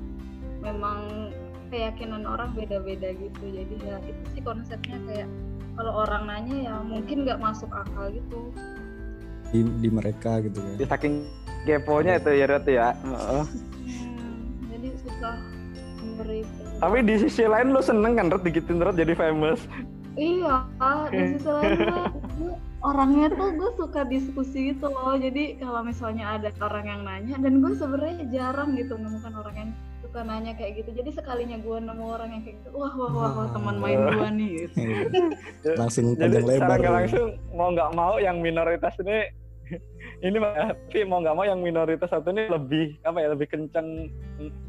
memang 0.64 1.28
keyakinan 1.68 2.24
orang 2.24 2.56
beda-beda 2.56 3.12
gitu 3.12 3.44
jadi 3.44 3.74
ya 3.84 3.96
itu 4.08 4.24
sih 4.32 4.40
konsepnya 4.40 4.96
kayak 5.04 5.28
kalau 5.76 5.92
orang 6.08 6.24
nanya 6.24 6.56
ya 6.72 6.74
mungkin 6.80 7.28
nggak 7.28 7.36
masuk 7.36 7.68
akal 7.68 8.08
gitu 8.08 8.48
Di, 9.50 9.66
di 9.82 9.90
mereka 9.90 10.38
gitu 10.46 10.62
kan. 10.62 10.78
Ya, 10.78 10.86
saking 10.86 11.26
keponya 11.66 12.22
itu 12.22 12.30
ya 12.38 12.46
Rot 12.46 12.66
ya. 12.70 12.94
Heeh. 13.02 13.42
hmm, 13.42 14.42
jadi 14.70 14.88
susah 15.02 15.36
memberi 15.98 16.46
Tapi 16.78 16.98
di 17.02 17.14
sisi 17.18 17.44
lain 17.50 17.74
lo 17.74 17.82
seneng 17.82 18.14
kan 18.14 18.30
Rot 18.30 18.46
digituin 18.46 18.78
Rot 18.78 18.94
jadi 18.94 19.10
famous. 19.18 19.66
Iya, 20.14 20.70
di 21.10 21.34
sisi 21.34 21.50
lain 21.50 21.82
gue 21.82 22.54
orangnya 22.80 23.28
tuh 23.36 23.50
gue 23.52 23.70
suka 23.76 24.00
diskusi 24.08 24.72
gitu 24.72 24.88
loh 24.88 25.12
jadi 25.14 25.60
kalau 25.60 25.84
misalnya 25.84 26.40
ada 26.40 26.48
orang 26.64 26.86
yang 26.88 27.02
nanya 27.04 27.36
dan 27.36 27.60
gue 27.60 27.72
sebenarnya 27.76 28.24
jarang 28.32 28.72
gitu 28.72 28.96
menemukan 28.96 29.36
orang 29.36 29.54
yang 29.56 29.70
suka 30.00 30.20
nanya 30.24 30.56
kayak 30.56 30.80
gitu 30.80 30.90
jadi 30.96 31.10
sekalinya 31.12 31.60
gue 31.60 31.76
nemu 31.76 32.04
orang 32.08 32.30
yang 32.32 32.42
kayak 32.42 32.56
gitu 32.64 32.68
wah 32.72 32.92
wah 32.96 33.10
wah, 33.12 33.30
wah 33.36 33.48
teman 33.52 33.76
main 33.76 34.00
gue 34.00 34.28
nih 34.32 34.50
gitu 34.64 34.76
langsung 35.80 36.04
Jadi 36.16 36.18
panjang 36.18 36.44
secara 36.48 36.56
lebar 36.56 36.78
ya. 36.80 36.90
langsung 36.90 37.26
mau 37.52 37.68
nggak 37.70 37.90
mau 37.92 38.14
yang 38.16 38.36
minoritas 38.40 38.96
ini 39.04 39.18
ini 40.26 40.36
mah 40.40 40.50
tapi 40.72 41.04
mau 41.04 41.20
nggak 41.20 41.36
mau 41.36 41.44
yang 41.44 41.60
minoritas 41.60 42.08
satu 42.10 42.32
ini 42.32 42.48
lebih 42.48 42.96
apa 43.04 43.18
ya 43.20 43.28
lebih 43.36 43.46
kenceng 43.46 44.08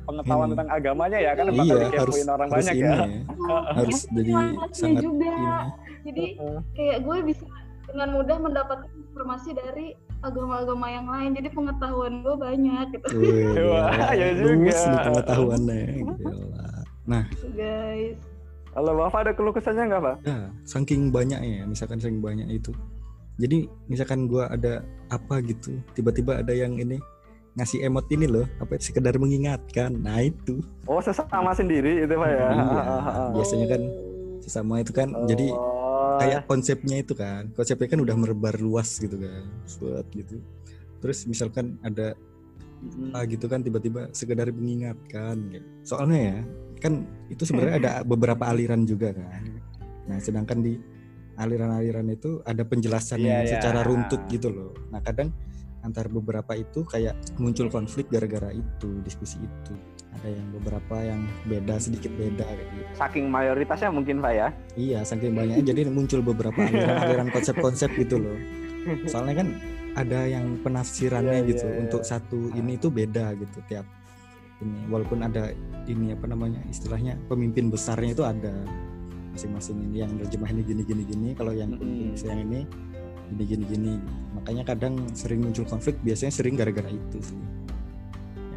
pengetahuan 0.03 0.51
Hmm. 0.51 0.53
tentang 0.53 0.69
agamanya 0.69 1.17
ya 1.17 1.31
kan 1.31 1.47
bakal 1.47 1.63
iya 1.63 1.87
harus 1.95 1.95
dikepoin 1.95 2.27
orang 2.27 2.49
harus 2.51 2.59
banyak 2.59 2.75
ini 2.75 2.83
ya. 2.83 2.95
ya. 2.99 3.59
harus 3.79 3.99
jadi 4.11 4.31
Manfaatnya 4.35 4.75
sangat 4.77 5.01
juga 5.01 5.31
ini 5.31 5.47
jadi 6.05 6.25
kayak 6.75 6.97
gue 7.01 7.17
bisa 7.23 7.45
dengan 7.89 8.09
mudah 8.13 8.37
mendapatkan 8.37 8.89
informasi 8.93 9.49
dari 9.53 9.87
agama-agama 10.21 10.85
yang 10.85 11.07
lain 11.09 11.33
jadi 11.33 11.49
pengetahuan 11.49 12.21
gue 12.21 12.35
banyak 12.37 12.85
gitu 12.93 13.07
Wih, 13.17 13.57
Wah, 13.73 14.13
ya 14.13 14.29
juga. 14.37 14.69
nih 14.69 14.99
pengetahuannya 15.09 15.79
gila. 16.05 16.67
Nah, 17.09 17.23
guys 17.57 18.17
Kalau 18.71 18.91
Bapak 18.95 19.19
ada 19.27 19.31
keluh 19.35 19.51
kesahnya 19.51 19.83
nggak 19.89 19.99
Pak? 20.01 20.15
ya, 20.23 20.47
saking 20.63 21.11
banyaknya 21.11 21.59
ya, 21.59 21.63
misalkan 21.67 21.99
saking 21.99 22.23
banyak 22.23 22.47
itu. 22.47 22.71
Jadi 23.35 23.67
misalkan 23.91 24.31
gua 24.31 24.47
ada 24.47 24.79
apa 25.11 25.43
gitu, 25.43 25.75
tiba-tiba 25.91 26.39
ada 26.39 26.55
yang 26.55 26.79
ini 26.79 26.95
ngasih 27.59 27.83
emot 27.83 28.07
ini 28.07 28.31
loh, 28.31 28.47
apa 28.63 28.79
sekedar 28.79 29.19
mengingatkan. 29.19 29.91
Nah, 29.99 30.23
itu. 30.23 30.63
Oh 30.87 31.03
sesama 31.03 31.51
sendiri 31.51 32.07
itu 32.07 32.15
Pak 32.15 32.29
ya? 32.31 32.47
Iya. 32.47 32.73
Biasanya 33.35 33.67
kan 33.75 33.81
sesama 34.39 34.73
itu 34.79 34.91
kan 34.95 35.11
jadi 35.27 35.51
Oh, 35.51 35.70
kayak 36.21 36.41
konsepnya 36.45 36.97
itu 37.01 37.13
kan. 37.17 37.49
Konsepnya 37.53 37.87
kan 37.89 37.99
udah 38.01 38.15
merebar 38.17 38.55
luas 38.61 38.89
gitu 39.01 39.17
kan 39.17 39.43
buat 39.81 40.05
gitu. 40.13 40.37
Terus 41.01 41.25
misalkan 41.25 41.81
ada 41.81 42.13
mm, 42.81 43.17
ah 43.17 43.23
gitu 43.25 43.45
kan 43.49 43.65
tiba-tiba 43.65 44.13
sekedar 44.13 44.49
mengingatkan 44.53 45.37
gitu. 45.49 45.67
soalnya 45.81 46.19
ya 46.19 46.37
kan 46.81 47.05
itu 47.29 47.43
sebenarnya 47.45 47.75
ada 47.81 47.91
beberapa 48.05 48.47
aliran 48.49 48.85
juga 48.85 49.13
kan. 49.13 49.41
Nah 50.09 50.17
sedangkan 50.21 50.61
di 50.61 50.73
aliran-aliran 51.41 52.05
itu 52.13 52.43
ada 52.45 52.61
penjelasan 52.61 53.21
Iya, 53.21 53.25
yang 53.25 53.43
iya. 53.47 53.51
secara 53.57 53.81
runtut 53.81 54.21
gitu 54.29 54.53
loh. 54.53 54.73
Nah 54.93 55.01
kadang 55.01 55.33
antar 55.81 56.05
beberapa 56.13 56.53
itu 56.53 56.85
kayak 56.85 57.17
muncul 57.41 57.65
konflik 57.73 58.05
gara-gara 58.13 58.53
itu 58.53 59.01
diskusi 59.01 59.41
itu 59.41 59.73
ada 60.11 60.27
yang 60.27 60.47
beberapa 60.53 60.95
yang 61.01 61.21
beda 61.47 61.75
sedikit 61.79 62.11
beda 62.13 62.43
kayak 62.43 62.67
gitu 62.75 62.91
saking 63.01 63.25
mayoritasnya 63.31 63.89
mungkin 63.89 64.21
Pak 64.21 64.33
ya? 64.35 64.47
Iya, 64.77 64.99
saking 65.01 65.33
banyaknya 65.33 65.63
jadi 65.65 65.81
muncul 65.89 66.21
beberapa 66.21 66.59
aliran-aliran 66.61 67.33
konsep-konsep 67.33 67.89
gitu 67.97 68.21
loh. 68.21 68.37
Soalnya 69.09 69.45
kan 69.45 69.47
ada 69.97 70.23
yang 70.23 70.57
penafsirannya 70.63 71.43
Iya, 71.43 71.49
gitu 71.51 71.65
iya, 71.67 71.73
iya. 71.75 71.81
untuk 71.83 72.01
satu 72.05 72.39
ini 72.55 72.79
tuh 72.79 72.91
beda 72.93 73.35
gitu 73.35 73.57
tiap 73.67 73.85
ini. 74.63 74.87
Walaupun 74.87 75.19
ada 75.25 75.51
ini 75.89 76.13
apa 76.15 76.25
namanya 76.29 76.61
istilahnya 76.69 77.17
pemimpin 77.27 77.67
besarnya 77.67 78.11
itu 78.15 78.23
ada 78.23 78.53
masing-masing 79.35 79.79
ini 79.91 80.03
yang 80.03 80.11
terjemahannya 80.21 80.63
gini-gini 80.63 81.03
gini. 81.07 81.29
Kalau 81.35 81.51
yang 81.51 81.75
besar 82.13 82.35
yang 82.37 82.47
ini 82.47 82.61
gini-gini 83.31 83.63
gini. 83.67 83.93
Makanya 84.39 84.63
kadang 84.67 84.95
sering 85.15 85.43
muncul 85.43 85.63
konflik 85.67 85.99
biasanya 86.03 86.31
sering 86.31 86.55
gara-gara 86.55 86.87
itu 86.87 87.19
sih. 87.19 87.39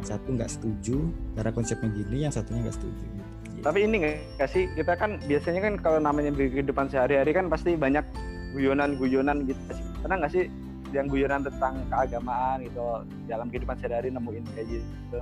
Satu 0.05 0.37
nggak 0.37 0.51
setuju 0.53 1.09
karena 1.33 1.51
konsepnya 1.51 1.89
gini, 1.89 2.17
yang 2.29 2.33
satunya 2.33 2.69
nggak 2.69 2.77
setuju. 2.77 3.03
Gitu. 3.09 3.61
Tapi 3.65 3.79
ini 3.89 3.95
nggak 4.37 4.49
sih 4.53 4.69
kita 4.77 4.93
kan 4.93 5.17
biasanya 5.25 5.61
kan 5.65 5.73
kalau 5.81 5.97
namanya 5.97 6.29
di 6.37 6.45
kehidupan 6.53 6.85
sehari-hari 6.93 7.33
kan 7.33 7.49
pasti 7.49 7.73
banyak 7.73 8.05
guyonan-guyonan 8.53 9.49
gitu. 9.49 9.59
Pernah 10.05 10.21
nggak 10.21 10.33
sih 10.37 10.45
yang 10.93 11.09
guyonan 11.09 11.41
tentang 11.41 11.81
keagamaan 11.89 12.61
gitu 12.61 13.01
dalam 13.25 13.49
kehidupan 13.49 13.75
sehari-hari 13.81 14.13
nemuin 14.13 14.45
kayak 14.53 14.67
gitu? 14.69 15.19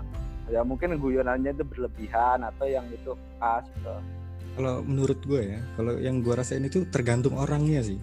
Ya 0.51 0.59
mungkin 0.67 0.99
guyonannya 0.99 1.55
itu 1.55 1.63
berlebihan 1.63 2.43
atau 2.43 2.67
yang 2.67 2.83
itu 2.91 3.15
pas 3.39 3.63
gitu. 3.63 3.95
Kalau 4.53 4.83
menurut 4.83 5.17
gue 5.23 5.55
ya, 5.55 5.59
kalau 5.79 5.97
yang 5.97 6.19
gue 6.19 6.35
rasain 6.35 6.67
itu 6.67 6.83
tergantung 6.91 7.39
orangnya 7.39 7.79
sih. 7.79 7.97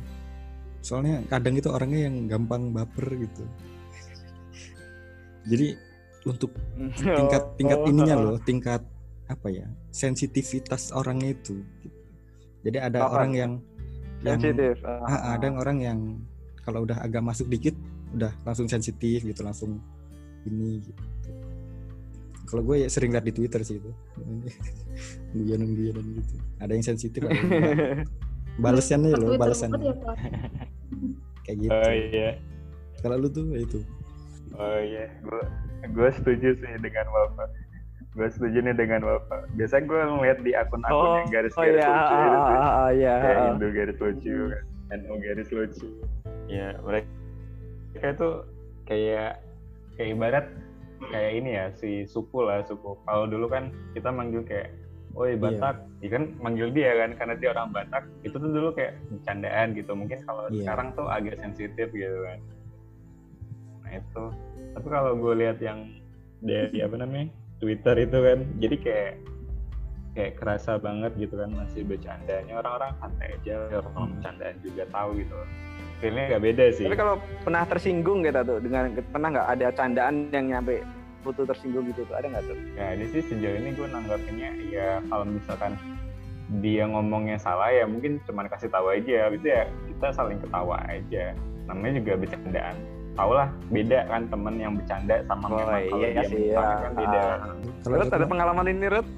Soalnya 0.81 1.21
kadang 1.29 1.61
itu 1.61 1.69
orangnya 1.69 2.09
yang 2.09 2.25
gampang 2.27 2.73
baper 2.73 3.13
gitu. 3.21 3.45
Jadi 5.45 5.77
untuk 6.29 6.53
tingkat 7.19 7.43
tingkat 7.57 7.79
ininya 7.89 8.17
oh. 8.17 8.23
loh, 8.35 8.37
tingkat 8.43 8.83
apa 9.31 9.49
ya, 9.49 9.67
sensitivitas 9.95 10.91
orangnya 10.91 11.39
itu. 11.39 11.63
gitu. 11.85 11.99
Jadi 12.67 12.79
ada 12.83 13.07
Apa? 13.07 13.11
orang 13.17 13.33
yang 13.33 13.53
yang 14.21 14.37
sensitif. 14.37 14.83
Ah, 14.85 15.39
ada 15.39 15.45
yang 15.49 15.59
orang 15.59 15.79
yang 15.81 15.99
kalau 16.61 16.85
udah 16.85 17.01
agak 17.01 17.25
masuk 17.25 17.49
dikit 17.49 17.73
udah 18.13 18.35
langsung 18.45 18.67
sensitif 18.69 19.23
gitu, 19.25 19.41
langsung 19.41 19.81
ini 20.45 20.83
gitu. 20.83 21.03
Kalau 22.51 22.67
gue 22.67 22.83
ya 22.83 22.89
sering 22.91 23.15
lihat 23.15 23.23
di 23.23 23.33
Twitter 23.33 23.63
sih 23.63 23.79
itu. 23.79 23.91
Guyonan-guyonan 25.39 26.07
gitu. 26.19 26.35
Ada 26.59 26.73
yang 26.75 26.85
sensitif, 26.85 27.23
ada 27.23 27.33
yang 27.39 28.05
balesannya 28.65 29.15
loh, 29.15 29.39
banget 29.39 29.71
ya, 29.71 29.95
kayak 31.47 31.59
gitu. 31.65 31.71
Oh 31.73 31.93
iya. 31.95 32.31
Kalau 33.01 33.17
lu 33.17 33.29
tuh 33.31 33.47
ya 33.55 33.63
itu. 33.63 33.81
Oh 34.57 34.79
iya, 34.81 35.07
gue 35.23 35.43
gue 35.95 36.09
setuju 36.13 36.49
sih 36.59 36.73
dengan 36.83 37.07
bapak. 37.09 37.49
Gue 38.13 38.27
setuju 38.27 38.59
nih 38.67 38.75
dengan 38.75 39.01
bapak. 39.07 39.47
Biasa 39.55 39.87
gue 39.87 40.01
ngeliat 40.01 40.39
di 40.43 40.53
akun-akun 40.53 40.95
Oh, 40.99 41.15
yang 41.23 41.29
oh 41.29 41.33
garis-garis 41.33 41.79
iya, 41.79 41.87
lucu 41.87 42.15
ah, 42.15 42.19
itu, 42.19 42.35
ah, 42.35 42.51
ah, 42.51 42.73
ah, 42.75 42.91
iya. 42.91 43.15
kayak 43.23 43.39
ah. 43.39 43.49
Indo 43.55 43.69
garis 43.71 43.99
lucu, 44.03 44.37
NU 44.91 45.15
garis 45.23 45.49
lucu. 45.55 45.89
Ya 46.51 46.69
mereka 46.83 47.09
mereka 47.95 48.09
tuh 48.19 48.35
kayak 48.87 49.31
kayak 49.95 50.11
ibarat 50.19 50.47
kayak 51.01 51.33
ini 51.39 51.51
ya 51.55 51.65
si 51.79 51.91
suku 52.05 52.39
lah 52.43 52.67
suku. 52.67 52.99
Kalau 53.07 53.25
dulu 53.31 53.47
kan 53.47 53.71
kita 53.95 54.11
manggil 54.11 54.43
kayak 54.43 54.75
Oi 55.19 55.35
Batak, 55.35 55.91
ya 56.07 56.09
kan 56.15 56.39
manggil 56.39 56.71
dia 56.71 56.95
kan 56.95 57.19
karena 57.19 57.35
dia 57.35 57.51
orang 57.51 57.75
Batak. 57.75 58.07
Itu 58.23 58.39
tuh 58.39 58.47
dulu 58.47 58.71
kayak 58.71 58.95
bercandaan 59.11 59.75
gitu. 59.75 59.91
Mungkin 59.91 60.23
kalau 60.23 60.47
Iya. 60.51 60.63
sekarang 60.63 60.95
tuh 60.95 61.07
agak 61.11 61.35
sensitif 61.43 61.91
gitu 61.91 62.19
kan. 62.27 62.39
Nah 63.91 63.99
itu. 63.99 64.25
Tapi 64.79 64.87
kalau 64.87 65.13
gue 65.19 65.35
lihat 65.43 65.59
yang 65.59 65.91
dari 66.41 66.79
apa 66.79 66.95
namanya 66.95 67.27
Twitter 67.59 68.07
itu 68.07 68.19
kan, 68.23 68.39
jadi 68.63 68.77
kayak 68.79 69.13
kayak 70.11 70.33
kerasa 70.39 70.79
banget 70.79 71.13
gitu 71.19 71.35
kan 71.39 71.51
masih 71.51 71.83
bercandanya 71.83 72.55
orang-orang 72.59 72.93
santai 72.99 73.29
aja, 73.35 73.55
orang 73.71 73.95
Hmm. 73.95 74.11
bercandaan 74.15 74.57
juga 74.63 74.83
tahu 74.91 75.11
gitu. 75.19 75.37
Feelnya 76.01 76.25
nggak 76.33 76.45
beda 76.47 76.65
sih. 76.73 76.85
Tapi 76.89 76.97
kalau 76.97 77.15
pernah 77.45 77.63
tersinggung 77.67 78.21
kita 78.25 78.41
tuh 78.41 78.59
dengan 78.63 78.95
pernah 79.11 79.29
nggak 79.35 79.49
ada 79.59 79.67
candaan 79.75 80.15
yang 80.33 80.47
nyampe 80.49 80.81
putu 81.21 81.45
tersinggung 81.45 81.85
gitu 81.93 82.09
tuh 82.09 82.17
ada 82.17 82.27
nggak 82.31 82.45
tuh? 82.49 82.57
Ya, 82.73 82.97
ini 82.97 83.05
sih 83.13 83.23
sejauh 83.27 83.57
ini 83.61 83.77
gue 83.77 83.87
nanggapinnya 83.91 84.51
ya 84.73 85.05
kalau 85.13 85.29
misalkan 85.29 85.77
dia 86.65 86.89
ngomongnya 86.89 87.37
salah 87.39 87.71
ya 87.71 87.85
mungkin 87.87 88.19
cuman 88.27 88.49
kasih 88.51 88.73
tahu 88.73 88.91
aja 88.91 89.31
gitu 89.31 89.47
ya 89.47 89.69
kita 89.87 90.09
saling 90.11 90.41
ketawa 90.43 90.83
aja 90.91 91.37
namanya 91.71 92.03
juga 92.03 92.13
bercandaan 92.19 92.75
tau 93.13 93.31
lah 93.33 93.49
beda 93.69 93.99
kan 94.07 94.23
temen 94.27 94.55
yang 94.57 94.73
bercanda 94.75 95.17
sama 95.25 95.45
Oh, 95.45 95.51
memang 95.53 95.81
kalau 95.85 95.99
iya 95.99 96.09
dia 96.11 96.23
sih, 96.25 96.41
mental 96.47 96.63
ya. 96.63 96.77
kan 96.79 96.93
beda 96.95 97.21
Ah. 97.21 97.37
Kalau 97.81 97.95
Rut 97.97 98.13
ada 98.13 98.27
pengalaman 98.27 98.67
ini 98.67 98.87
Rut? 98.89 99.09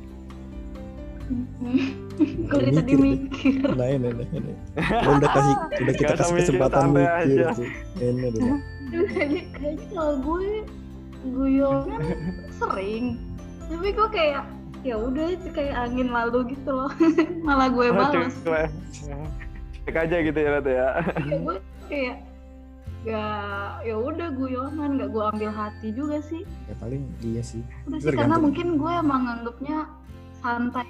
Gue 2.45 2.69
tadi 2.71 2.93
Mikir, 2.95 3.73
nah 3.79 3.89
ini, 3.89 4.09
ini, 4.11 4.25
ini. 4.31 4.53
Lu 4.77 5.11
udah 5.19 5.31
kasih 5.31 5.55
udah 5.81 5.95
kita 5.95 6.13
kasih 6.15 6.35
kesempatan 6.37 6.87
mikir 6.93 7.09
aja. 7.09 7.47
tuh. 7.53 7.69
Ini. 7.97 8.27
Aduh, 8.29 8.61
kayaknya 9.09 9.43
kayaknya 9.51 9.87
kalau 9.91 10.15
gue 10.21 10.47
guyonan 11.25 12.03
sering 12.53 13.05
tapi 13.65 13.89
gue 13.89 14.09
kayak 14.11 14.43
ya 14.83 14.95
udah 14.95 15.27
itu 15.31 15.49
kayak 15.49 15.75
angin 15.79 16.11
lalu 16.11 16.53
gitu 16.53 16.71
loh 16.75 16.91
malah 17.41 17.71
gue 17.71 17.87
males. 17.89 18.35
Cek 19.83 19.97
aja 19.97 20.17
gitu 20.21 20.37
ya 20.37 20.49
Rut 20.53 20.67
ya. 20.67 20.89
kayak 21.17 21.41
gue 21.41 21.57
kayak 21.89 22.17
ya 23.03 23.25
ya 23.83 23.95
udah 23.95 24.31
guyonan 24.31 24.95
nggak 24.95 25.11
gue 25.11 25.25
ambil 25.29 25.51
hati 25.51 25.89
juga 25.91 26.23
sih 26.23 26.47
Ya 26.67 26.75
paling 26.79 27.03
iya 27.21 27.43
sih. 27.43 27.63
udah 27.85 27.99
sih 27.99 28.15
karena 28.15 28.39
mungkin 28.39 28.79
gue 28.79 28.93
emang 28.93 29.23
anggapnya 29.29 29.91
santai 30.39 30.87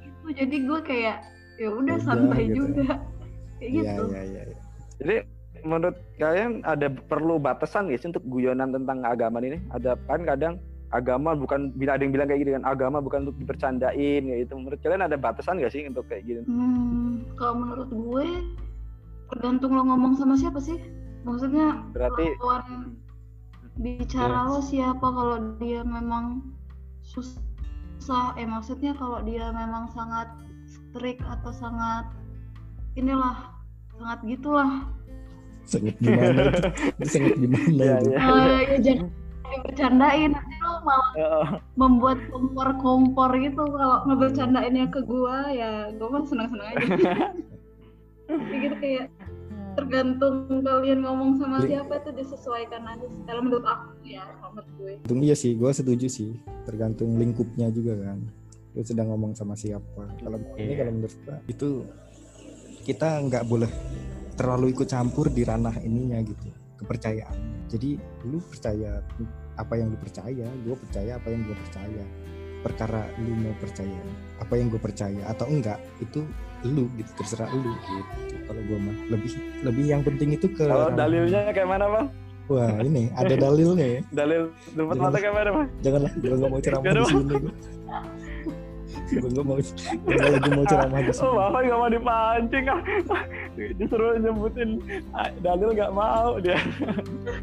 itu 0.00 0.26
jadi 0.32 0.56
gue 0.56 0.78
kayak 0.80 1.16
ya 1.56 1.68
udah 1.68 1.96
santai 1.98 2.46
gitu. 2.46 2.70
juga 2.70 3.02
kayak 3.58 3.70
Iya 3.72 3.82
gitu 3.84 4.02
iya 4.08 4.22
iya. 4.22 4.42
iya. 4.46 4.56
Jadi 4.96 5.16
menurut 5.62 5.96
kalian 6.16 6.62
ada 6.62 6.86
perlu 6.88 7.36
batasan 7.36 7.90
nggak 7.90 7.98
sih 7.98 8.08
untuk 8.08 8.24
guyonan 8.24 8.70
tentang 8.70 9.02
agama 9.02 9.42
ini? 9.42 9.58
Ada 9.68 9.98
kan 10.06 10.22
kadang 10.22 10.54
agama 10.88 11.34
bukan 11.34 11.74
bila 11.74 11.98
ada 11.98 12.06
yang 12.06 12.14
bilang 12.14 12.28
kayak 12.28 12.40
gitu 12.40 12.54
kan 12.54 12.64
agama 12.64 12.98
bukan 12.98 13.26
untuk 13.26 13.36
dipercandain 13.36 14.22
kayak 14.22 14.40
gitu. 14.46 14.54
Menurut 14.54 14.78
kalian 14.78 15.02
ada 15.02 15.16
batasan 15.16 15.58
nggak 15.58 15.68
sih 15.68 15.82
untuk 15.84 16.06
kayak 16.06 16.22
gitu? 16.22 16.40
Hmm, 16.46 17.26
kalau 17.34 17.54
menurut 17.58 17.88
gue 17.88 18.26
tergantung 19.28 19.74
lo 19.74 19.82
ngomong 19.84 20.14
sama 20.14 20.38
siapa 20.38 20.60
sih. 20.60 20.78
Maksudnya 21.26 21.82
Berarti 21.90 22.24
lawan 22.38 22.94
bicara 23.76 24.46
lo 24.46 24.62
siapa 24.62 25.02
kalau 25.02 25.58
dia 25.58 25.82
memang 25.82 26.54
susah? 27.02 27.42
Eh 28.38 28.46
maksudnya 28.46 28.94
kalau 28.94 29.18
dia 29.26 29.50
memang 29.50 29.90
sangat 29.90 30.30
strict 30.70 31.20
atau 31.26 31.50
sangat 31.50 32.06
inilah 32.94 33.50
sangat 33.90 34.18
gitulah. 34.22 34.86
Sangat 35.66 35.98
gimana 35.98 36.46
itu, 36.46 36.62
sangat 37.10 37.34
gimana 37.42 37.66
Iya, 37.74 37.96
itu? 37.98 38.08
iya. 38.14 38.18
Eh, 38.22 38.60
ya 38.62 38.76
jangan 38.78 39.08
dibercandain. 39.50 40.30
Nanti 40.38 40.56
lo 40.62 40.72
malah 40.86 41.10
Heeh. 41.18 41.46
membuat 41.74 42.18
kompor-kompor 42.30 43.30
gitu. 43.42 43.62
Kalau 43.66 43.98
ngebercandainnya 44.06 44.86
ke 44.94 45.00
gua 45.02 45.50
ya 45.50 45.90
gua 45.98 46.08
mah 46.14 46.22
senang-senang 46.22 46.68
aja. 46.70 46.86
Gitu 48.26 48.74
kayak 48.82 49.06
tergantung 49.76 50.48
kalian 50.64 51.04
ngomong 51.04 51.36
sama 51.36 51.60
siapa 51.60 52.00
itu 52.00 52.10
disesuaikan 52.16 52.82
aja 52.88 53.06
sih. 53.06 53.22
kalau 53.28 53.40
menurut 53.44 53.66
aku 53.68 53.92
ya 54.08 54.24
menurut 54.48 54.68
gue. 54.80 54.92
Tergantung 55.04 55.20
iya 55.22 55.34
sih 55.36 55.52
gue 55.52 55.70
setuju 55.70 56.06
sih. 56.08 56.30
Tergantung 56.64 57.20
lingkupnya 57.20 57.68
juga 57.68 57.92
kan. 58.00 58.24
Lu 58.72 58.82
sedang 58.82 59.12
ngomong 59.12 59.36
sama 59.36 59.52
siapa. 59.52 60.08
Kalau 60.20 60.40
ini 60.56 60.72
Iya. 60.72 60.76
kalau 60.80 60.92
menurut 60.96 61.16
gua 61.22 61.36
itu 61.44 61.68
kita 62.88 63.08
nggak 63.28 63.44
boleh 63.44 63.70
terlalu 64.36 64.72
ikut 64.72 64.88
campur 64.88 65.28
di 65.28 65.44
ranah 65.44 65.76
ininya 65.84 66.18
gitu. 66.24 66.48
Kepercayaan. 66.80 67.68
Jadi 67.68 68.00
lu 68.24 68.40
percaya 68.40 69.04
apa 69.56 69.74
yang 69.76 69.88
lu 69.92 69.98
percaya 70.00 70.46
gue 70.64 70.76
percaya 70.76 71.16
apa 71.16 71.28
yang 71.32 71.40
gue 71.48 71.56
percaya 71.56 72.04
perkara 72.64 73.08
lu 73.20 73.32
mau 73.36 73.54
percaya 73.58 74.00
apa 74.36 74.52
yang 74.56 74.68
gue 74.68 74.80
percaya 74.80 75.20
atau 75.28 75.46
enggak 75.48 75.78
itu 76.00 76.24
lu 76.64 76.88
gitu 76.96 77.10
terserah 77.20 77.50
lu 77.52 77.62
gitu. 77.62 77.92
Kalau 78.46 78.62
gue 78.62 78.78
mah 78.78 78.96
lebih 79.12 79.32
lebih 79.62 79.84
yang 79.86 80.02
penting 80.02 80.34
itu 80.34 80.46
ke 80.50 80.64
Kalau 80.66 80.90
dalilnya 80.90 81.50
kayak 81.52 81.68
mana 81.68 81.86
bang? 81.88 82.06
wah 82.46 82.78
ini 82.78 83.10
ada 83.18 83.34
dalilnya 83.34 83.86
ya. 83.86 84.00
Dalil 84.22 84.42
dapat 84.78 84.96
mata 85.02 85.18
kayak 85.18 85.34
mana 85.34 85.50
bang? 85.50 85.66
janganlah 85.82 86.12
gue 86.14 86.30
nggak 86.30 86.50
mau 86.50 86.60
ceramah 86.62 86.84
di 86.86 87.02
sini 87.10 87.34
gue 87.36 87.52
gue 89.06 89.28
nggak 89.30 89.46
mau 89.46 89.58
gue 89.58 90.14
lagi 90.18 90.50
mau 90.54 90.64
ceramah 90.66 90.98
di 91.02 91.10
Oh 91.10 91.14
sini 91.14 91.30
bapak 91.36 91.60
nggak 91.66 91.78
mau 91.78 91.90
dipancing 91.90 92.64
ah. 92.70 92.80
Disuruh 93.56 94.12
nyebutin 94.18 94.70
ah, 95.10 95.30
dalil 95.42 95.68
nggak 95.74 95.92
mau 95.94 96.38
dia. 96.38 96.58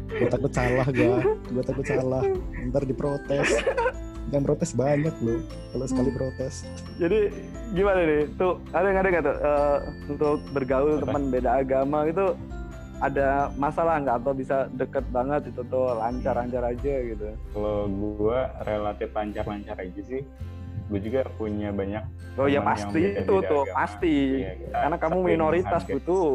gue 0.08 0.28
takut 0.28 0.52
salah 0.52 0.86
gue 0.88 1.16
gue 1.52 1.62
takut 1.64 1.84
salah. 1.84 2.22
Ntar 2.68 2.82
diprotes 2.88 3.48
yang 4.34 4.42
protes 4.42 4.74
banyak 4.74 5.14
loh 5.22 5.38
kalau 5.70 5.86
sekali 5.86 6.10
protes 6.10 6.66
Jadi 6.98 7.30
gimana 7.70 8.00
nih? 8.02 8.26
Tuh 8.34 8.58
ada 8.70 8.86
nggak 8.86 9.02
ada 9.02 9.10
nggak 9.10 9.24
tuh 9.24 9.36
eh, 9.38 9.78
untuk 10.10 10.36
bergaul 10.50 10.98
Apa? 10.98 11.02
teman 11.06 11.22
beda 11.30 11.50
agama 11.56 11.98
itu 12.04 12.26
ada 12.98 13.28
masalah 13.54 13.98
nggak 13.98 14.16
atau 14.22 14.32
bisa 14.32 14.56
deket 14.72 15.02
banget 15.10 15.50
itu 15.50 15.62
tuh 15.64 15.94
lancar-lancar 15.94 16.62
aja 16.64 16.94
gitu. 17.04 17.26
Kalau 17.52 17.86
gue 17.86 18.38
relatif 18.64 19.08
lancar-lancar 19.10 19.76
aja 19.76 20.00
sih. 20.02 20.22
Gue 20.84 21.00
juga 21.00 21.24
punya 21.34 21.72
banyak 21.72 22.04
Oh 22.36 22.44
ya 22.44 22.58
teman 22.60 22.76
yang 22.76 22.90
pasti 22.90 23.00
itu 23.14 23.34
tuh 23.40 23.62
agama. 23.62 23.74
pasti. 23.76 24.16
Iya, 24.36 24.52
kita 24.58 24.76
Karena 24.76 24.96
kamu 24.98 25.18
minoritas 25.24 25.82
butuh. 25.86 26.30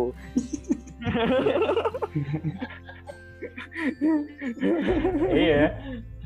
iya 5.32 5.64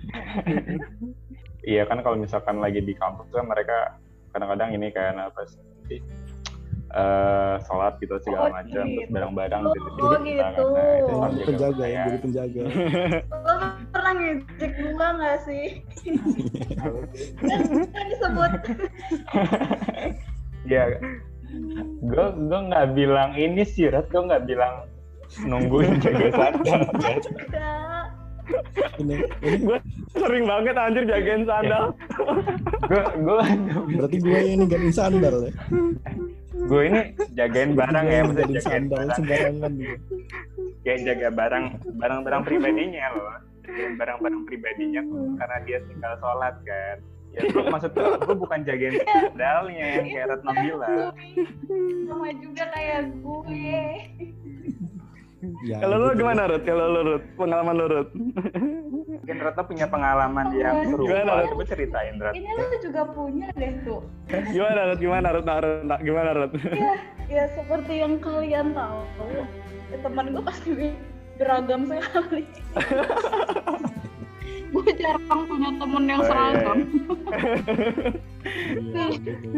iya 1.64 1.84
kan 1.84 2.04
kalau 2.04 2.16
misalkan 2.16 2.60
lagi 2.60 2.80
di 2.80 2.94
kampus 2.94 3.28
kan 3.32 3.48
mereka 3.48 3.98
kadang-kadang 4.32 4.76
ini 4.76 4.92
kan 4.92 5.16
apa 5.18 5.42
sih 5.48 6.00
eh 6.94 7.56
sholat 7.66 7.98
gitu 7.98 8.22
segala 8.22 8.54
Oh, 8.54 8.62
macam 8.62 8.86
terus 8.86 9.02
gitu. 9.02 9.10
bareng-bareng 9.10 9.62
Oh, 9.66 9.74
gitu 9.74 9.90
gitu. 9.90 10.04
Nah, 10.06 10.14
itu 10.14 10.22
jadi 10.22 10.32
kan 11.18 11.32
juga 11.34 11.46
penjaga 11.50 11.86
ya 11.90 12.04
jadi 12.06 12.20
penjaga. 12.22 12.62
Lo 13.34 13.54
pernah 13.90 14.14
ngejek 14.14 14.72
gua 14.94 15.08
nggak 15.18 15.38
sih? 15.42 15.66
Kan 17.94 18.06
disebut. 18.14 18.52
Ya 20.64 20.96
gue 22.02 22.26
gue 22.40 22.60
nggak 22.72 22.88
bilang 22.96 23.36
ini 23.36 23.68
sih 23.68 23.92
Rat. 23.92 24.08
Gue 24.14 24.24
nggak 24.24 24.48
bilang 24.48 24.88
nungguin 25.44 25.98
jaga 26.04 26.30
sandal 26.30 26.80
Ini 29.00 29.16
ini. 29.42 29.78
Sering 30.14 30.46
banget 30.46 30.76
anjir 30.78 31.04
jagain 31.10 31.44
sandal. 31.48 31.96
gue 32.86 33.04
gue 33.24 33.40
berarti 33.98 34.18
gue 34.22 34.38
yang 34.38 34.60
ninggalin 34.66 34.94
sandal 34.94 35.36
ya? 35.50 35.54
Gue 36.54 36.82
ini 36.88 37.02
jagain 37.34 37.72
barang 37.74 38.06
ya 38.08 38.20
maksudnya 38.24 38.46
jagain 38.46 38.62
sandal 38.62 39.00
barang. 39.02 39.18
sembarangan 39.18 39.72
gitu. 39.80 40.16
Kayak 40.84 41.00
jaga 41.08 41.28
barang 41.32 41.66
barang-barang 41.98 42.42
pribadinya 42.46 43.06
loh. 43.16 43.36
Jagain 43.64 43.94
barang-barang 43.98 44.42
pribadinya 44.46 45.02
karena 45.40 45.58
dia 45.66 45.78
tinggal 45.90 46.14
sholat 46.22 46.56
kan. 46.68 46.98
Ya 47.34 47.42
tuh 47.50 47.66
maksud 47.66 47.92
tuh 47.98 48.14
gue 48.22 48.36
bukan 48.38 48.60
jagain 48.62 48.94
sandalnya 49.10 49.88
yang 49.98 50.08
kayak 50.14 50.28
Retno 50.38 50.52
bilang 50.54 51.10
sama 52.06 52.30
juga 52.38 52.64
kayak 52.70 53.02
gue 53.26 53.66
ya, 55.62 55.78
Kalau 55.80 55.96
lu 55.98 56.08
gitu. 56.10 56.18
gimana 56.20 56.42
Rut? 56.46 56.64
Kalau 56.64 56.86
lu 56.88 57.00
Rut, 57.06 57.24
pengalaman 57.36 57.76
lu 57.76 57.86
Rut? 57.88 58.10
mungkin 59.14 59.36
Retno 59.40 59.64
punya 59.64 59.86
pengalaman 59.86 60.46
yang 60.52 60.76
Gimana, 60.84 60.92
serupa 60.92 61.34
Rat? 61.34 61.50
coba 61.50 61.64
ceritain 61.66 62.16
Rat 62.18 62.34
ini 62.34 62.50
lu 62.50 62.66
juga 62.82 63.02
punya 63.08 63.48
deh 63.54 63.72
tuh 63.84 64.02
Gimana 64.50 64.80
Rut? 64.86 64.98
Gimana 64.98 65.28
Rut? 65.32 65.44
Nah, 65.44 65.58
Rut, 65.60 65.80
nah, 65.84 66.00
gimana 66.00 66.30
Rut? 66.34 66.52
ya 66.60 66.94
ya 67.30 67.44
seperti 67.50 67.94
yang 68.00 68.14
kalian 68.20 68.68
tahu 68.74 69.00
ya, 69.90 69.98
teman 70.00 70.26
gue 70.30 70.44
pasti 70.44 70.70
beragam 71.34 71.82
sekali 71.88 72.44
gue 74.74 74.92
jarang 74.98 75.42
punya 75.46 75.70
temen 75.72 76.04
yang 76.04 76.20
Oh, 76.20 76.24
iya, 76.24 76.30
seragam 76.30 76.78
Iya, 78.74 79.06
gitu. 79.24 79.50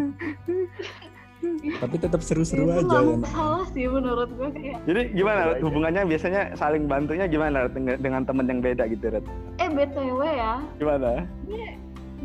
Tapi 1.83 1.95
tetap 1.99 2.21
seru-seru 2.23 2.71
itu 2.71 2.87
aja 2.87 2.97
ya 3.03 3.15
masalah 3.19 3.65
sih 3.75 3.85
menurut 3.85 4.29
gue 4.33 4.49
kayak 4.55 4.79
Jadi 4.87 5.01
gimana. 5.13 5.41
Hubungannya 5.59 6.01
biasanya 6.07 6.41
saling 6.55 6.87
bantunya 6.87 7.25
gimana? 7.27 7.67
Dengan, 7.69 8.23
temen 8.23 8.45
yang 8.47 8.59
beda 8.63 8.87
gitu 8.87 9.11
Rut? 9.11 9.25
eh 9.59 9.69
btw 9.69 10.19
ya 10.23 10.53
Gimana? 10.79 11.27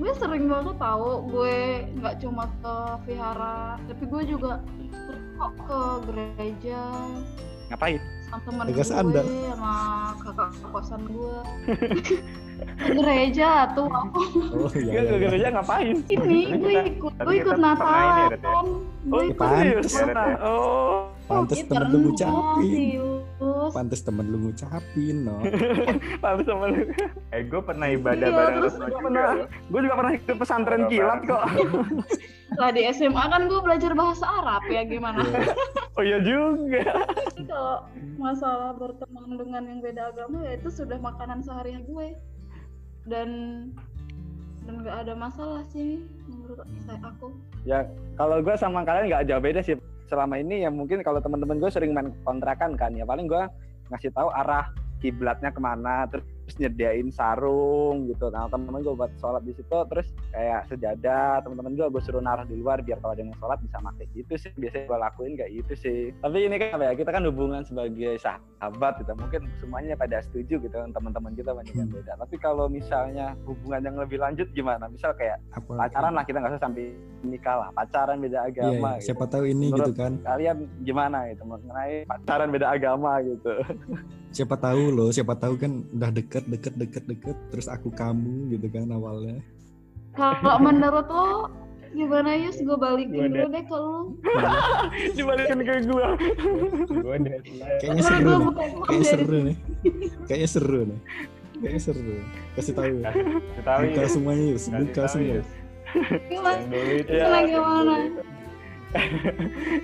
gue 0.01 0.13
sering 0.17 0.49
banget 0.49 0.77
tahu 0.81 1.09
gue 1.29 1.57
nggak 2.01 2.15
cuma 2.25 2.49
ke 2.63 2.75
vihara 3.05 3.77
tapi 3.85 4.05
gue 4.09 4.23
juga 4.33 4.53
kok 5.37 5.53
ke 5.61 5.81
gereja 6.09 6.81
Ngapain? 7.69 8.01
sama 8.31 8.41
temen 8.47 8.65
gue 8.71 8.85
sama 8.87 9.75
kakak 10.23 10.51
kosan 10.71 11.03
gue 11.11 11.37
gereja 12.81 13.49
tuh 13.71 13.87
aku 13.87 14.21
oh 14.51 14.71
iya, 14.73 14.91
Gak 14.91 15.03
iya, 15.03 15.03
iya. 15.05 15.17
gereja 15.21 15.49
ngapain? 15.53 15.97
ini 16.07 16.39
gue 16.55 16.75
ikut 16.91 17.13
gue 17.17 17.35
ikut 17.37 17.57
ini 17.57 17.69
ya, 17.69 18.27
ya? 18.33 18.39
Oh, 18.45 18.65
gue 19.01 19.21
Ya, 19.21 19.27
ikut 19.27 19.39
pantes. 19.39 19.93
Pernah. 19.93 20.27
Oh, 20.41 20.93
pantes 21.25 21.59
Ih, 21.59 21.65
temen 21.65 21.87
lu 21.89 21.99
ngucapin 22.05 23.01
pantes 23.71 24.01
temen 24.03 24.27
lu 24.27 24.39
ngucapin 24.43 25.17
no 25.23 25.39
habis 26.25 26.43
temen 26.45 26.71
eh 27.31 27.43
gue 27.43 27.61
pernah 27.61 27.87
ibadah 27.89 28.27
Iya, 28.27 28.35
bareng 28.35 28.59
gua 28.59 28.71
juga. 28.91 29.25
Gue 29.71 29.81
juga 29.81 29.95
pernah 29.97 30.13
ikut 30.13 30.37
pesantren 30.37 30.83
kilat 30.87 31.21
kok. 31.23 31.45
lah 32.59 32.75
di 32.75 32.83
SMA 32.91 33.25
kan 33.25 33.47
gue 33.47 33.61
belajar 33.63 33.95
bahasa 33.95 34.27
Arab 34.27 34.67
ya 34.67 34.83
gimana 34.83 35.23
Iya. 35.23 35.55
Oh 35.93 36.03
iya 36.03 36.19
juga. 36.19 36.83
kalau 37.41 37.87
masalah 38.17 38.75
berteman 38.75 39.37
dengan 39.37 39.63
yang 39.65 39.81
beda 39.81 40.11
agama 40.11 40.43
ya 40.43 40.57
itu 40.57 40.69
sudah 40.69 40.99
makanan 40.99 41.41
sehari 41.41 41.79
gue 41.79 42.09
dan 43.09 43.29
dan 44.69 44.75
nggak 44.85 44.97
ada 45.09 45.15
masalah 45.17 45.63
sih 45.73 46.05
menurut 46.29 46.63
saya 46.85 47.01
aku 47.01 47.33
Ya 47.69 47.85
kalau 48.17 48.41
gue 48.41 48.55
sama 48.57 48.85
kalian 48.85 49.13
nggak 49.13 49.27
jauh 49.29 49.43
beda 49.43 49.61
sih. 49.61 49.77
Selama 50.09 50.41
ini 50.41 50.65
ya 50.65 50.71
mungkin 50.73 51.05
kalau 51.05 51.21
teman-teman 51.23 51.61
gue 51.61 51.71
sering 51.71 51.93
main 51.93 52.11
kontrakan 52.25 52.75
kan 52.75 52.97
ya 52.97 53.05
paling 53.05 53.29
gue 53.29 53.45
ngasih 53.93 54.11
tahu 54.17 54.33
arah 54.33 54.73
kiblatnya 55.01 55.53
ke 55.53 55.61
mana 55.61 56.09
terus 56.09 56.25
nyediain 56.57 57.11
sarung 57.11 58.07
gitu. 58.07 58.27
Nah 58.29 58.47
teman-teman 58.47 58.81
gue 58.81 58.95
buat 58.95 59.13
sholat 59.17 59.43
di 59.43 59.53
situ 59.53 59.69
terus 59.87 60.07
kayak 60.31 60.67
sejadah 60.67 61.41
teman-teman 61.41 61.75
gue 61.75 61.87
gue 61.87 62.01
suruh 62.01 62.19
naruh 62.19 62.43
di 62.43 62.57
luar 62.57 62.81
biar 62.81 62.99
kalau 62.99 63.13
ada 63.13 63.21
yang 63.21 63.37
sholat 63.37 63.59
bisa 63.61 63.79
pakai 63.79 64.07
gitu 64.13 64.35
sih. 64.35 64.51
Biasanya 64.53 64.85
gue 64.87 64.99
lakuin 64.99 65.33
kayak 65.35 65.51
gitu 65.55 65.73
sih. 65.77 66.01
Tapi 66.17 66.39
ini 66.41 66.57
kan 66.57 66.69
apa 66.73 66.85
ya 66.87 66.95
kita 66.95 67.11
kan 67.11 67.23
hubungan 67.23 67.63
sebagai 67.63 68.17
sahabat 68.17 68.99
gitu. 68.99 69.13
Mungkin 69.13 69.41
semuanya 69.59 69.95
pada 69.95 70.19
setuju 70.21 70.55
gitu 70.59 70.75
kan 70.75 70.91
teman-teman 70.91 71.33
kita 71.33 71.51
banyak 71.51 71.75
yang 71.75 71.89
beda. 71.89 72.17
Tapi 72.17 72.37
kalau 72.37 72.67
misalnya 72.67 73.37
hubungan 73.45 73.81
yang 73.81 73.97
lebih 73.97 74.17
lanjut 74.17 74.49
gimana? 74.51 74.87
Misal 74.87 75.13
kayak 75.13 75.39
apa 75.51 75.71
pacaran 75.77 76.13
lah 76.13 76.23
kita 76.23 76.39
nggak 76.39 76.53
usah 76.55 76.63
sampai 76.63 76.91
nikah 77.21 77.57
lah. 77.59 77.69
Pacaran 77.73 78.19
beda 78.19 78.39
Iya, 78.41 78.49
agama 78.49 78.71
iya. 78.89 78.97
gitu. 78.97 79.07
siapa 79.07 79.25
tahu 79.27 79.45
ini 79.45 79.67
Menurut- 79.69 79.87
gitu 79.87 79.93
kan. 79.95 80.13
kalian 80.23 80.57
gimana 80.81 81.19
gitu? 81.29 81.43
Mengenai 81.43 82.05
pacaran 82.05 82.49
beda 82.49 82.67
agama 82.71 83.13
gitu 83.21 83.53
siapa 84.31 84.55
tahu 84.55 84.95
loh 84.95 85.11
siapa 85.11 85.35
tahu 85.35 85.59
kan 85.59 85.83
udah 85.91 86.11
deket 86.15 86.47
deket 86.47 86.75
deket 86.79 87.05
deket 87.07 87.37
terus 87.51 87.67
aku 87.67 87.91
kamu 87.91 88.55
gitu 88.55 88.67
kan 88.71 88.91
awalnya. 88.95 89.43
Kalau 90.15 90.59
menurut 90.59 91.07
lo 91.07 91.51
gimana 91.91 92.39
Yus? 92.39 92.59
Gue 92.63 92.79
balikin 92.79 93.35
dulu 93.35 93.49
deh 93.51 93.63
ke 93.67 93.77
lu. 93.77 93.99
Dibalikin 95.19 95.59
ke 95.67 95.73
gua. 95.91 96.15
Gue 96.87 97.17
kayaknya 97.83 98.03
seru 98.03 98.31
gue 98.31 98.39
nih. 98.39 98.77
kayaknya 98.87 99.07
seru 99.07 99.39
nih. 99.43 99.57
Kayaknya 100.27 100.49
seru 100.49 100.81
nih. 100.87 101.01
Kayaknya 101.61 101.81
seru 101.83 102.17
kasih 102.57 102.75
tahu 102.75 102.95
ya. 103.03 103.11
Buka 103.63 104.03
semuanya 104.07 104.45
Yus. 104.55 104.65
Buka 104.71 105.03
semua 105.11 105.43
gimana. 106.31 106.63
Gimana, 107.03 107.39
gimana? 107.51 107.95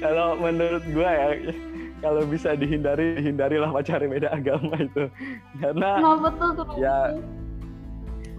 kalau 0.02 0.34
menurut 0.38 0.82
gua 0.90 1.10
ya 1.14 1.26
kalau 2.00 2.22
bisa 2.28 2.52
dihindari 2.52 3.20
hindarilah 3.24 3.72
pacaran 3.72 4.12
beda 4.12 4.28
agama 4.32 4.76
itu. 4.78 5.08
Karena 5.60 5.90
Kenapa 6.00 6.28
tuh. 6.28 6.52
kenapa 6.52 6.72
Ya, 6.76 6.96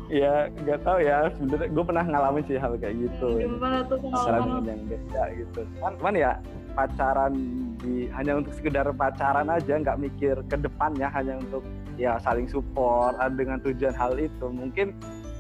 ya 0.08 0.34
nggak 0.64 0.80
tahu 0.86 1.00
ya. 1.02 1.18
Sebenarnya 1.36 1.70
gue 1.74 1.84
pernah 1.84 2.06
ngalamin 2.06 2.44
sih 2.46 2.58
hal 2.58 2.74
kayak 2.78 2.96
gitu. 3.02 3.28
Gimana 3.42 3.78
tuh 3.90 3.98
pengalaman? 4.02 4.64
yang 4.66 4.84
beda 4.86 5.24
gitu. 5.36 5.60
Cuman, 5.78 5.92
cuman 6.00 6.16
ya 6.16 6.32
pacaran 6.78 7.34
di 7.82 8.06
hanya 8.14 8.34
untuk 8.38 8.54
sekedar 8.54 8.86
pacaran 8.94 9.50
aja 9.50 9.74
nggak 9.82 9.98
mikir 9.98 10.36
ke 10.46 10.56
depannya 10.62 11.10
hanya 11.10 11.42
untuk 11.42 11.66
ya 11.98 12.22
saling 12.22 12.46
support 12.46 13.18
ah, 13.18 13.30
dengan 13.30 13.58
tujuan 13.66 13.94
hal 13.98 14.16
itu. 14.22 14.46
Mungkin 14.48 14.94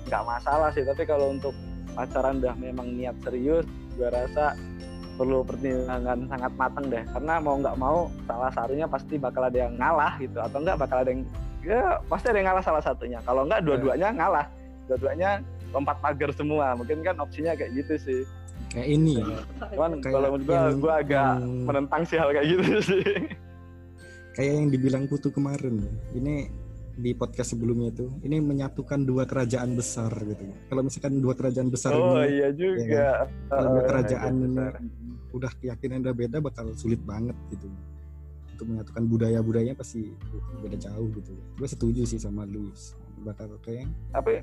nggak 0.09 0.23
masalah 0.23 0.71
sih 0.73 0.87
tapi 0.87 1.03
kalau 1.05 1.35
untuk 1.35 1.53
pacaran 1.93 2.39
udah 2.39 2.55
memang 2.55 2.95
niat 2.95 3.17
serius 3.25 3.67
gue 3.97 4.07
rasa 4.07 4.53
perlu 5.17 5.41
pertimbangan 5.41 6.19
sangat 6.27 6.51
matang 6.53 6.85
deh. 6.87 7.03
Karena 7.07 7.33
mau 7.37 7.55
nggak 7.57 7.75
mau 7.75 7.97
salah 8.23 8.47
satunya 8.49 8.85
pasti 8.85 9.17
bakal 9.17 9.43
ada 9.43 9.57
yang 9.59 9.73
ngalah 9.75 10.13
gitu. 10.17 10.37
Atau 10.37 10.61
enggak 10.61 10.77
bakal 10.77 10.97
ada 11.01 11.09
yang 11.09 11.25
ya 11.59 11.81
pasti 12.05 12.29
ada 12.29 12.37
yang 12.37 12.47
ngalah 12.47 12.63
salah 12.63 12.79
satunya. 12.79 13.19
Kalau 13.21 13.43
enggak 13.43 13.61
dua-duanya 13.61 14.13
ngalah. 14.13 14.45
Dua-duanya 14.85 15.29
lompat 15.69 15.97
pagar 15.99 16.29
semua. 16.31 16.71
Mungkin 16.73 17.01
kan 17.01 17.17
opsinya 17.17 17.51
kayak 17.51 17.73
gitu 17.75 17.93
sih. 17.97 18.21
Kayak 18.69 18.87
ini. 18.89 19.15
Ya 19.17 19.41
cuman 19.67 19.91
Kayak 19.99 20.13
kalau 20.13 20.27
menurut 20.29 20.45
gua 20.45 20.55
yang- 20.55 20.79
gua 20.79 20.93
agak 20.97 21.27
yang- 21.35 21.65
menentang 21.65 22.01
sih 22.03 22.15
hal 22.15 22.29
kayak 22.29 22.47
gitu 22.47 22.63
sih. 22.93 23.05
Kayak 24.31 24.51
yang 24.53 24.67
dibilang 24.69 25.03
Putu 25.05 25.27
kemarin. 25.27 25.81
Ya. 25.81 25.91
ini 26.13 26.35
di 26.97 27.13
podcast 27.13 27.53
sebelumnya 27.53 27.93
itu 27.93 28.09
ini 28.21 28.41
menyatukan 28.41 29.05
dua 29.05 29.23
kerajaan 29.23 29.77
besar 29.77 30.09
gitu. 30.17 30.49
Kalau 30.65 30.81
misalkan 30.81 31.21
dua 31.21 31.33
kerajaan 31.33 31.69
besar 31.69 31.93
oh 31.93 32.17
ini 32.17 32.33
iya 32.33 32.49
juga. 32.49 33.09
Kalau 33.47 33.69
dua 33.69 33.77
Eh, 33.77 33.87
kerajaan 33.87 34.33
iya, 34.33 34.39
ini 34.39 34.47
besar. 34.47 34.73
Udah 35.37 35.51
keyakinan 35.61 36.03
udah 36.03 36.15
beda 36.15 36.37
bakal 36.41 36.73
sulit 36.73 36.99
banget 37.05 37.35
gitu. 37.53 37.69
Untuk 38.57 38.65
menyatukan 38.73 39.03
budaya 39.05 39.39
budayanya 39.41 39.77
pasti 39.77 40.11
uh, 40.33 40.57
beda 40.61 40.77
jauh 40.81 41.07
gitu. 41.13 41.33
Gue 41.57 41.67
setuju 41.69 42.01
sih 42.03 42.17
sama 42.17 42.43
Luis. 42.49 42.97
Bakal 43.21 43.57
kayak 43.61 43.89
tapi 44.13 44.41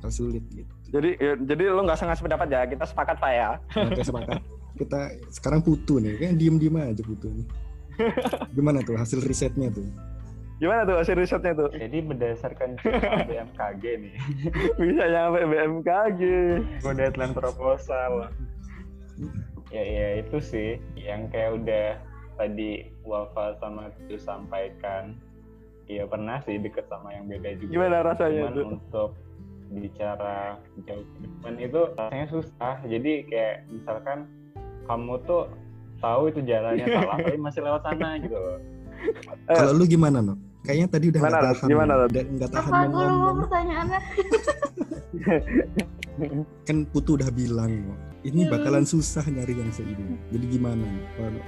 bakal 0.00 0.10
sulit 0.12 0.44
gitu. 0.48 0.72
jadi 0.88 1.10
ya, 1.20 1.32
jadi 1.36 1.62
lo 1.76 1.84
nggak 1.84 2.00
sengaja 2.00 2.24
pendapat 2.24 2.48
ya? 2.48 2.60
Kita 2.64 2.84
sepakat 2.88 3.16
pak 3.20 3.32
ya. 3.32 3.50
Oke 3.76 4.02
sepakat. 4.02 4.40
Kita 4.80 5.00
sekarang 5.28 5.60
Putu 5.60 6.00
nih. 6.00 6.16
Kan 6.16 6.40
diem 6.40 6.56
diem 6.56 6.76
aja 6.80 7.04
Putu 7.04 7.28
nih. 7.28 7.46
Gimana 8.56 8.80
tuh 8.80 8.96
hasil 8.96 9.20
risetnya 9.20 9.68
tuh? 9.68 9.84
Gimana 10.60 10.84
tuh 10.84 11.00
hasil 11.00 11.16
risetnya 11.16 11.56
tuh? 11.56 11.72
Jadi 11.72 12.04
berdasarkan 12.04 12.76
BMKG 13.28 13.82
nih, 13.96 14.14
bisa 14.76 15.04
nyampe 15.08 15.40
BMKG. 15.48 16.20
Gue 16.84 16.92
deadline 16.92 17.32
proposal. 17.32 18.28
Ya 19.70 19.82
ya 19.82 20.08
itu 20.22 20.36
sih 20.42 20.82
yang 20.98 21.30
kayak 21.30 21.62
udah 21.62 21.86
tadi 22.34 22.90
Wafa 23.06 23.58
sama 23.62 23.90
itu 24.06 24.18
sampaikan. 24.18 25.14
Iya 25.90 26.06
pernah 26.06 26.38
sih 26.46 26.58
deket 26.58 26.86
sama 26.86 27.10
yang 27.10 27.26
beda 27.26 27.58
juga. 27.58 27.70
gimana 27.74 27.96
rasanya 28.06 28.46
Cuman 28.46 28.54
tuh 28.54 28.66
untuk 28.78 29.10
bicara 29.70 30.58
jauh 30.86 31.02
ke 31.06 31.18
depan 31.26 31.54
itu 31.58 31.80
rasanya 31.98 32.26
susah. 32.30 32.74
Jadi 32.86 33.12
kayak 33.26 33.66
misalkan 33.70 34.18
kamu 34.86 35.18
tuh 35.26 35.50
tahu 36.02 36.30
itu 36.30 36.40
jalannya 36.42 36.86
salah 36.96 37.16
tapi 37.18 37.38
masih 37.38 37.60
lewat 37.62 37.82
sana 37.86 38.18
gitu 38.22 38.34
loh. 38.38 38.58
Eh. 39.00 39.56
kalau 39.56 39.72
lu 39.80 39.84
gimana 39.88 40.20
no 40.20 40.36
kayaknya 40.60 40.86
tadi 40.92 41.08
udah 41.08 41.20
Gimana, 41.24 41.32
nggak 41.40 41.48
tahan 41.56 41.68
Gimana, 41.72 41.92
udah 42.04 42.24
nggak 42.36 42.50
tahan 42.52 42.70
Apa 42.70 42.84
ngomong 42.92 43.36
pertanyaannya? 43.48 44.00
kan 46.68 46.76
Putu 46.92 47.10
udah 47.16 47.30
bilang 47.32 47.70
no, 47.88 47.94
ini 48.20 48.44
Hmm. 48.44 48.52
bakalan 48.52 48.84
susah 48.84 49.24
nyari 49.24 49.56
yang 49.56 49.72
seini 49.72 50.16
jadi 50.28 50.44
gimana 50.46 50.84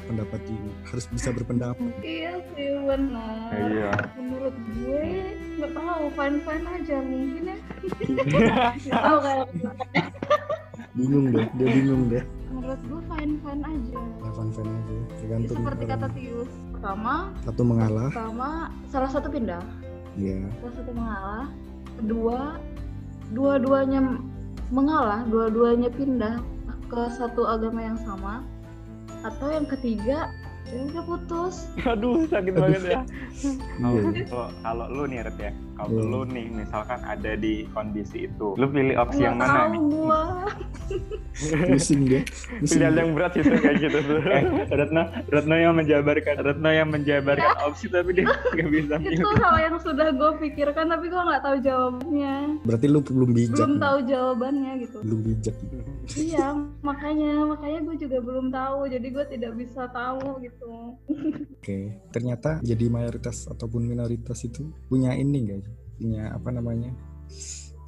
pendapat 0.04 0.40
ini 0.48 0.72
harus 0.88 1.04
bisa 1.06 1.28
berpendapat 1.28 1.85
Iya 2.00 2.40
sih 2.52 2.70
benar. 2.82 3.52
Iya. 3.52 3.92
Menurut 4.16 4.56
gue 4.72 5.04
nggak 5.61 5.72
tahu 5.72 6.04
fine 6.12 6.38
fine 6.40 6.66
aja 6.66 6.96
mungkin 6.98 7.42
ya. 7.44 7.56
Nggak 8.82 9.02
tahu 9.04 9.18
kayak 9.20 9.46
bingung 10.92 11.26
deh 11.32 11.46
dia 11.56 11.68
bingung 11.72 12.02
deh 12.08 12.24
menurut 12.52 12.80
gue 12.85 13.00
fine 13.08 13.35
fine 13.40 13.62
aja. 13.64 14.00
ya 14.00 14.30
fan 14.32 14.48
fan 14.52 14.68
aja 14.68 14.96
tergantung 15.16 15.56
Seperti 15.56 15.85
kata 15.88 16.06
Tius. 16.12 16.50
Pertama, 16.72 17.14
satu 17.40 17.62
mengalah 17.62 18.08
pertama 18.11 18.48
salah 18.90 19.06
satu 19.08 19.28
pindah, 19.30 19.62
ya 20.18 20.40
salah 20.58 20.74
satu 20.74 20.90
mengalah. 20.92 21.46
Kedua, 21.94 22.38
dua-duanya 23.30 24.00
mengalah, 24.68 25.20
dua-duanya 25.24 25.88
pindah 25.88 26.42
ke 26.92 27.02
satu 27.16 27.48
agama 27.48 27.81
yang 27.81 27.96
sama. 28.05 28.44
Atau 29.24 29.48
yang 29.48 29.64
ketiga, 29.64 30.28
udah 30.64 31.03
putus. 31.03 31.68
aduh 31.90 32.25
sakit 32.27 32.55
banget 32.55 32.83
ya 32.88 33.01
Kalau 33.77 33.98
iya 34.09 34.25
kalau 34.62 34.87
lu 34.88 35.05
nih 35.05 35.18
Red 35.22 35.38
ya, 35.38 35.51
kalau 35.75 35.90
Hmm. 35.92 36.09
lu 36.09 36.20
nih 36.27 36.46
misalkan 36.48 37.01
ada 37.03 37.33
di 37.35 37.66
kondisi 37.68 38.25
itu, 38.25 38.55
lu 38.55 38.66
pilih 38.66 38.94
opsi 38.96 39.20
yang 39.20 39.35
Nggak 39.35 39.44
mana 39.44 39.59
tahu 39.59 39.70
nih? 39.75 39.81
gua. 39.90 40.20
pusing 41.64 42.05
deh 42.05 42.22
pilihan 42.61 42.92
deh. 42.92 43.01
yang 43.01 43.11
berat 43.11 43.33
itu 43.35 43.48
kayak 43.51 43.77
gitu 43.81 43.98
tuh 44.01 44.20
Eh, 44.29 44.42
Retno, 44.70 45.03
Retno 45.27 45.55
yang 45.57 45.75
menjabarkan, 45.75 46.35
Retno 46.38 46.70
yang 46.70 46.88
menjabarkan 46.88 47.57
opsi 47.62 47.88
tapi 47.88 48.12
dia 48.14 48.29
nggak 48.29 48.68
bisa 48.68 48.94
Itu 49.01 49.29
hal 49.35 49.57
yang 49.59 49.77
sudah 49.79 50.12
gue 50.12 50.31
pikirkan 50.38 50.87
tapi 50.87 51.09
gue 51.09 51.18
nggak 51.18 51.42
tahu 51.42 51.57
jawabannya. 51.59 52.35
berarti 52.62 52.87
lu 52.87 53.01
belum 53.01 53.31
bijak 53.33 53.57
Belum 53.57 53.72
no. 53.72 53.81
tahu 53.81 53.98
jawabannya 54.05 54.72
gitu. 54.79 54.98
belum 55.01 55.20
bijak 55.25 55.57
iya, 56.12 56.46
makanya 56.81 57.33
makanya 57.46 57.79
gue 57.81 57.96
juga 57.98 58.18
belum 58.18 58.46
tahu. 58.51 58.81
Jadi 58.88 59.07
gue 59.09 59.25
tidak 59.29 59.53
bisa 59.55 59.83
tahu 59.88 60.20
gitu. 60.38 60.52
Oke, 61.62 61.79
ternyata 62.11 62.59
jadi 62.61 62.91
mayoritas 62.91 63.47
ataupun 63.47 63.87
minoritas 63.87 64.43
itu 64.43 64.67
punya 64.91 65.15
ini 65.15 65.47
enggak? 65.47 65.71
Punya 65.97 66.35
apa 66.35 66.49
namanya? 66.51 66.91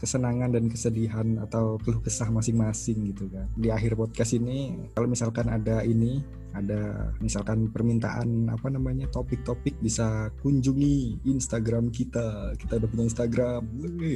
Kesenangan 0.04 0.52
dan 0.52 0.68
kesedihan 0.68 1.40
atau 1.40 1.80
keluh 1.80 2.04
kesah 2.04 2.28
masing-masing 2.28 3.10
gitu 3.16 3.32
kan. 3.32 3.48
Di 3.56 3.72
akhir 3.72 3.96
podcast 3.96 4.36
ini 4.36 4.92
kalau 4.92 5.08
misalkan 5.08 5.48
ada 5.48 5.80
ini 5.80 6.20
ada 6.54 7.10
misalkan 7.18 7.72
permintaan 7.72 8.52
apa 8.52 8.70
namanya 8.70 9.10
topik-topik 9.10 9.74
bisa 9.80 10.28
kunjungi 10.44 11.24
Instagram 11.26 11.88
kita. 11.90 12.54
Kita 12.60 12.78
udah 12.78 12.88
punya 12.92 13.04
Instagram. 13.08 13.64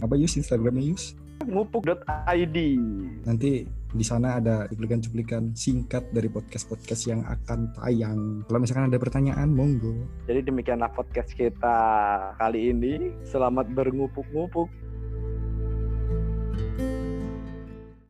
Apa 0.04 0.14
Yus 0.14 0.36
Instagramnya 0.36 0.94
Yus? 0.94 1.16
ngupuk.id 1.46 2.56
Nanti 3.22 3.62
di 3.88 4.04
sana 4.04 4.36
ada 4.36 4.68
cuplikan-cuplikan 4.68 5.56
singkat 5.56 6.04
dari 6.12 6.28
podcast-podcast 6.28 7.02
yang 7.08 7.22
akan 7.24 7.72
tayang. 7.72 8.44
Kalau 8.44 8.60
misalkan 8.60 8.90
ada 8.92 8.98
pertanyaan, 9.00 9.48
monggo. 9.48 9.94
jadi 10.28 10.44
demikianlah 10.44 10.92
podcast 10.92 11.32
kita 11.32 11.78
kali 12.36 12.74
ini 12.74 13.14
selamat 13.24 13.72
berngupuk-ngupuk 13.72 14.68